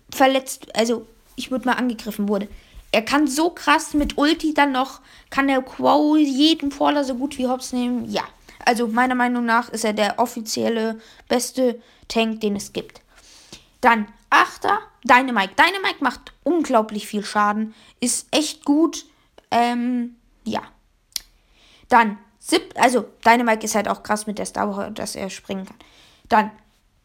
verletzt, 0.10 0.76
also 0.76 1.06
ich 1.40 1.50
würde 1.52 1.68
mal 1.68 1.76
angegriffen 1.76 2.28
wurde. 2.28 2.48
Er 2.92 3.04
kann 3.04 3.28
so 3.28 3.50
krass 3.50 3.94
mit 3.94 4.18
Ulti 4.18 4.54
dann 4.54 4.72
noch, 4.72 5.02
kann 5.30 5.48
er 5.48 5.62
Quo 5.62 6.16
jeden 6.16 6.70
Brawler 6.70 7.04
so 7.04 7.16
gut 7.16 7.38
wie 7.38 7.48
Hops 7.48 7.72
nehmen. 7.72 8.06
Ja, 8.06 8.24
also 8.66 8.88
meiner 8.88 9.16
Meinung 9.16 9.46
nach 9.46 9.70
ist 9.70 9.86
er 9.86 9.94
der 9.94 10.20
offizielle 10.20 11.00
beste 11.28 11.82
Tank, 12.08 12.42
den 12.42 12.56
es 12.56 12.74
gibt. 12.74 13.02
Dann 13.82 14.08
achter 14.30 14.80
Dynamite. 15.04 15.54
Dynamite 15.56 16.04
macht 16.04 16.34
unglaublich 16.44 17.08
viel 17.08 17.24
Schaden, 17.24 17.74
ist 18.00 18.28
echt 18.32 18.66
gut. 18.66 19.06
Ähm, 19.52 20.16
ja. 20.44 20.62
Dann 21.88 22.18
sieb, 22.40 22.74
also 22.76 23.06
Dynamite 23.26 23.66
ist 23.66 23.76
halt 23.76 23.88
auch 23.88 24.04
krass 24.04 24.28
mit 24.28 24.40
der 24.40 24.46
Star, 24.46 24.92
dass 24.92 25.16
er 25.16 25.30
springen 25.30 25.66
kann. 25.66 25.78
Dann 26.28 26.52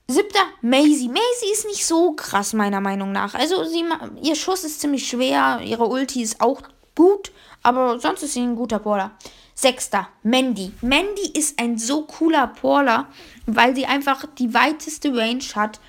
Siebter, 0.06 0.44
Maisie. 0.60 1.08
Maisie 1.08 1.52
ist 1.52 1.66
nicht 1.66 1.86
so 1.86 2.12
krass, 2.12 2.52
meiner 2.52 2.80
Meinung 2.80 3.12
nach. 3.12 3.34
Also, 3.34 3.64
sie, 3.64 3.84
ihr 4.22 4.34
Schuss 4.34 4.64
ist 4.64 4.80
ziemlich 4.80 5.08
schwer, 5.08 5.60
ihre 5.64 5.86
Ulti 5.86 6.22
ist 6.22 6.40
auch 6.40 6.60
gut, 6.94 7.32
aber 7.62 7.98
sonst 7.98 8.22
ist 8.22 8.34
sie 8.34 8.42
ein 8.42 8.56
guter 8.56 8.78
Brawler. 8.78 9.12
Sechster, 9.54 10.08
Mandy. 10.22 10.72
Mandy 10.82 11.30
ist 11.32 11.58
ein 11.58 11.78
so 11.78 12.02
cooler 12.02 12.48
Brawler, 12.48 13.08
weil 13.46 13.74
sie 13.74 13.86
einfach 13.86 14.26
die 14.38 14.52
weiteste 14.52 15.16
Range 15.16 15.44
hat. 15.54 15.80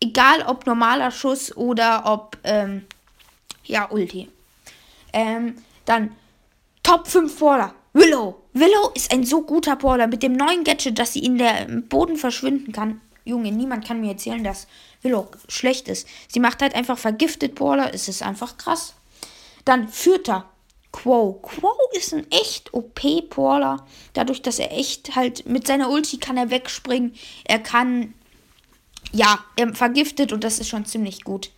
Egal 0.00 0.42
ob 0.46 0.66
normaler 0.66 1.10
Schuss 1.10 1.56
oder 1.56 2.02
ob, 2.06 2.38
ähm, 2.42 2.86
ja, 3.64 3.88
Ulti. 3.90 4.28
Ähm, 5.12 5.56
dann 5.84 6.16
Top 6.82 7.06
5 7.06 7.38
Brawler. 7.38 7.74
Willow. 7.92 8.42
Willow 8.54 8.90
ist 8.94 9.12
ein 9.12 9.24
so 9.24 9.42
guter 9.42 9.76
Brawler 9.76 10.08
mit 10.08 10.22
dem 10.22 10.32
neuen 10.32 10.64
Gadget, 10.64 10.98
dass 10.98 11.12
sie 11.12 11.24
in 11.24 11.38
der 11.38 11.66
Boden 11.88 12.16
verschwinden 12.16 12.72
kann. 12.72 13.00
Junge, 13.24 13.52
niemand 13.52 13.86
kann 13.86 14.00
mir 14.00 14.12
erzählen, 14.12 14.42
dass 14.42 14.66
Willow 15.02 15.28
schlecht 15.48 15.88
ist. 15.88 16.08
Sie 16.28 16.40
macht 16.40 16.62
halt 16.62 16.74
einfach 16.74 16.98
vergiftet 16.98 17.54
Brawler. 17.54 17.94
Es 17.94 18.08
ist 18.08 18.22
einfach 18.22 18.56
krass. 18.56 18.94
Dann 19.64 19.88
Vierter. 19.88 20.48
Quo. 20.92 21.40
Quo 21.42 21.72
ist 21.92 22.12
ein 22.12 22.30
echt 22.30 22.74
OP-Brawler. 22.74 23.86
Dadurch, 24.12 24.42
dass 24.42 24.58
er 24.58 24.72
echt 24.72 25.16
halt 25.16 25.46
mit 25.46 25.66
seiner 25.66 25.88
Ulti 25.88 26.18
kann 26.18 26.36
er 26.36 26.50
wegspringen. 26.50 27.14
Er 27.44 27.58
kann. 27.58 28.14
Ja, 29.10 29.44
er 29.56 29.74
vergiftet 29.74 30.32
und 30.32 30.44
das 30.44 30.58
ist 30.58 30.68
schon 30.68 30.86
ziemlich 30.86 31.24
gut. 31.24 31.50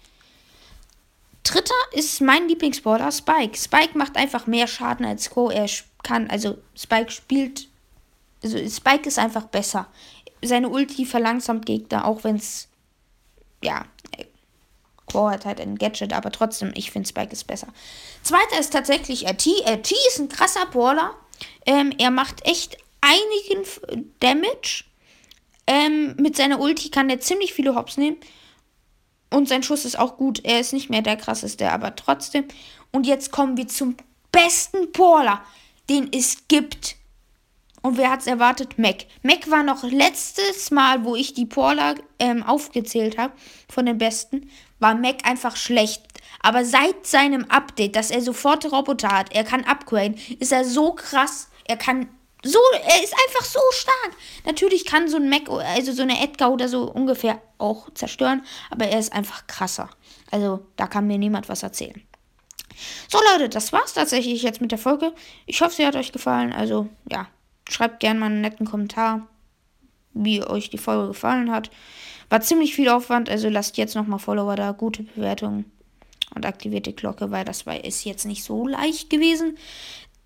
Dritter 1.43 1.75
ist 1.93 2.21
mein 2.21 2.49
Lieblingsbrawler, 2.49 3.13
Spike. 3.13 3.57
Spike 3.57 3.99
macht 3.99 4.17
einfach 4.17 4.47
mehr 4.47 4.67
Schaden 4.67 5.05
als 5.05 5.31
Quo. 5.31 5.51
Er 5.51 5.69
kann, 6.03 6.31
also 6.31 6.57
Spike 6.75 7.11
spielt. 7.11 7.69
Also 8.43 8.59
Spike 8.59 9.09
ist 9.09 9.19
einfach 9.19 9.45
besser 9.45 9.89
seine 10.47 10.69
Ulti 10.69 11.07
verlangsamt 11.07 11.67
Gegner, 11.67 12.07
auch 12.07 12.25
wenn 12.25 12.37
es, 12.37 12.69
ja, 13.63 13.87
Quo 15.07 15.31
hat 15.31 15.45
halt 15.45 15.61
ein 15.61 15.77
Gadget, 15.77 16.13
aber 16.13 16.33
trotzdem, 16.33 16.73
ich 16.75 16.91
finde 16.91 17.09
Spike 17.09 17.33
ist 17.33 17.45
besser. 17.45 17.69
Zweiter 18.23 18.59
ist 18.59 18.73
tatsächlich 18.73 19.27
RT. 19.27 19.47
RT 19.67 19.93
ist 20.09 20.19
ein 20.19 20.29
krasser 20.29 20.67
Brawler. 20.67 21.15
Ähm, 21.67 21.93
er 21.99 22.11
macht 22.11 22.45
echt 22.47 22.79
einigen 23.01 23.65
Damage. 24.21 24.85
Ähm, 25.67 26.15
mit 26.17 26.37
seiner 26.37 26.61
Ulti 26.61 26.91
kann 26.91 27.11
er 27.11 27.21
ziemlich 27.21 27.53
viele 27.53 27.75
Hops 27.75 27.97
nehmen. 27.97 28.17
Und 29.31 29.49
sein 29.49 29.63
Schuss 29.63 29.85
ist 29.85 29.99
auch 29.99 30.17
gut. 30.17 30.45
Er 30.45 30.61
ist 30.61 30.73
nicht 30.73 30.91
mehr 30.91 31.03
der 31.03 31.17
krasseste, 31.17 31.71
aber 31.71 31.97
trotzdem. 31.97 32.47
Und 32.93 33.07
jetzt 33.07 33.31
kommen 33.31 33.57
wir 33.57 33.69
zum 33.69 33.97
besten 34.31 34.93
Brawler, 34.93 35.43
den 35.89 36.09
es 36.13 36.49
gibt. 36.49 36.97
Und 37.85 37.99
wer 37.99 38.11
hat 38.11 38.21
es 38.21 38.27
erwartet? 38.27 38.79
Mac. 38.79 39.05
Mac 39.23 39.51
war 39.51 39.63
noch 39.63 39.83
letztes 39.83 40.71
Mal, 40.71 41.05
wo 41.05 41.17
ich 41.17 41.35
die 41.35 41.45
Paula 41.45 41.97
ähm, 42.19 42.43
aufgezählt 42.43 43.19
habe, 43.19 43.35
von 43.71 43.85
den 43.85 43.99
besten, 43.99 44.51
war 44.79 44.95
Mac 44.95 45.17
einfach 45.25 45.55
schlecht. 45.55 46.03
Aber 46.41 46.65
seit 46.65 47.07
seinem 47.07 47.45
Update, 47.51 47.95
dass 47.95 48.11
er 48.11 48.23
sofort 48.23 48.65
Roboter 48.73 49.09
hat, 49.09 49.35
er 49.35 49.45
kann 49.45 49.65
upgraden, 49.65 50.19
ist 50.41 50.51
er 50.51 50.65
so 50.65 50.95
krass. 50.95 51.51
Er 51.67 51.77
kann 51.77 52.09
so, 52.43 52.59
er 52.73 53.05
ist 53.05 53.13
einfach 53.13 53.45
so 53.45 53.61
stark. 53.73 54.17
Natürlich 54.47 54.87
kann 54.87 55.07
so 55.07 55.19
ein 55.19 55.29
Mac, 55.29 55.51
also 55.51 55.93
so 55.93 56.03
eine 56.03 56.23
Edgar 56.23 56.53
oder 56.53 56.71
so 56.71 56.91
ungefähr 56.91 57.43
auch 57.59 57.91
zerstören, 57.93 58.47
aber 58.71 58.87
er 58.87 58.99
ist 58.99 59.13
einfach 59.13 59.47
krasser. 59.47 59.91
Also 60.31 60.65
da 60.77 60.87
kann 60.87 61.07
mir 61.07 61.19
niemand 61.19 61.51
was 61.51 61.63
erzählen. 61.63 62.03
So 63.09 63.19
Leute, 63.33 63.51
das 63.51 63.75
war's 63.75 63.93
tatsächlich 63.93 64.43
jetzt 64.43 64.63
mit 64.63 64.73
der 64.73 64.79
Folge. 64.79 65.13
Ich 65.45 65.61
hoffe, 65.61 65.75
sie 65.75 65.87
hat 65.87 65.97
euch 65.97 66.13
gefallen. 66.13 66.55
Also 66.55 66.89
ja, 67.11 67.29
schreibt 67.75 68.01
gerne 68.01 68.21
mal 68.21 68.27
einen 68.27 68.41
netten 68.41 68.67
Kommentar, 68.67 69.27
wie 70.13 70.43
euch 70.45 70.71
die 70.71 70.79
Folge 70.79 71.09
gefallen 71.09 71.51
hat. 71.51 71.71
War 72.31 72.41
ziemlich 72.41 72.75
viel 72.75 72.89
Aufwand, 72.89 73.29
also 73.29 73.49
lasst 73.49 73.77
jetzt 73.77 73.95
nochmal 73.95 74.19
Follower 74.19 74.57
da, 74.57 74.73
gute 74.73 75.03
Bewertungen 75.03 75.71
und 76.35 76.47
aktiviert 76.47 76.87
die 76.87 76.97
Glocke, 76.97 77.31
weil 77.31 77.45
das 77.45 77.67
war, 77.67 77.85
ist 77.85 78.05
jetzt 78.05 78.25
nicht 78.25 78.45
so 78.45 78.67
leicht 78.67 79.11
gewesen, 79.11 79.59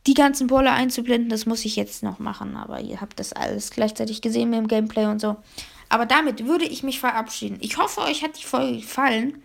die 0.06 0.14
ganzen 0.14 0.46
Poller 0.46 0.72
einzublenden. 0.72 1.28
Das 1.28 1.46
muss 1.46 1.64
ich 1.64 1.76
jetzt 1.76 2.02
noch 2.02 2.18
machen, 2.18 2.56
aber 2.56 2.80
ihr 2.80 3.00
habt 3.00 3.18
das 3.18 3.32
alles 3.32 3.70
gleichzeitig 3.70 4.22
gesehen 4.22 4.50
mit 4.50 4.58
dem 4.58 4.68
Gameplay 4.68 5.06
und 5.06 5.20
so. 5.20 5.36
Aber 5.88 6.06
damit 6.06 6.46
würde 6.46 6.64
ich 6.64 6.82
mich 6.82 7.00
verabschieden. 7.00 7.58
Ich 7.60 7.78
hoffe, 7.78 8.02
euch 8.02 8.22
hat 8.22 8.38
die 8.38 8.44
Folge 8.44 8.78
gefallen. 8.78 9.42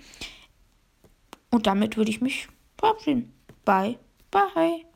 Und 1.51 1.67
damit 1.67 1.97
würde 1.97 2.11
ich 2.11 2.21
mich 2.21 2.47
verabschieden. 2.77 3.33
Bye, 3.65 3.97
bye. 4.31 4.85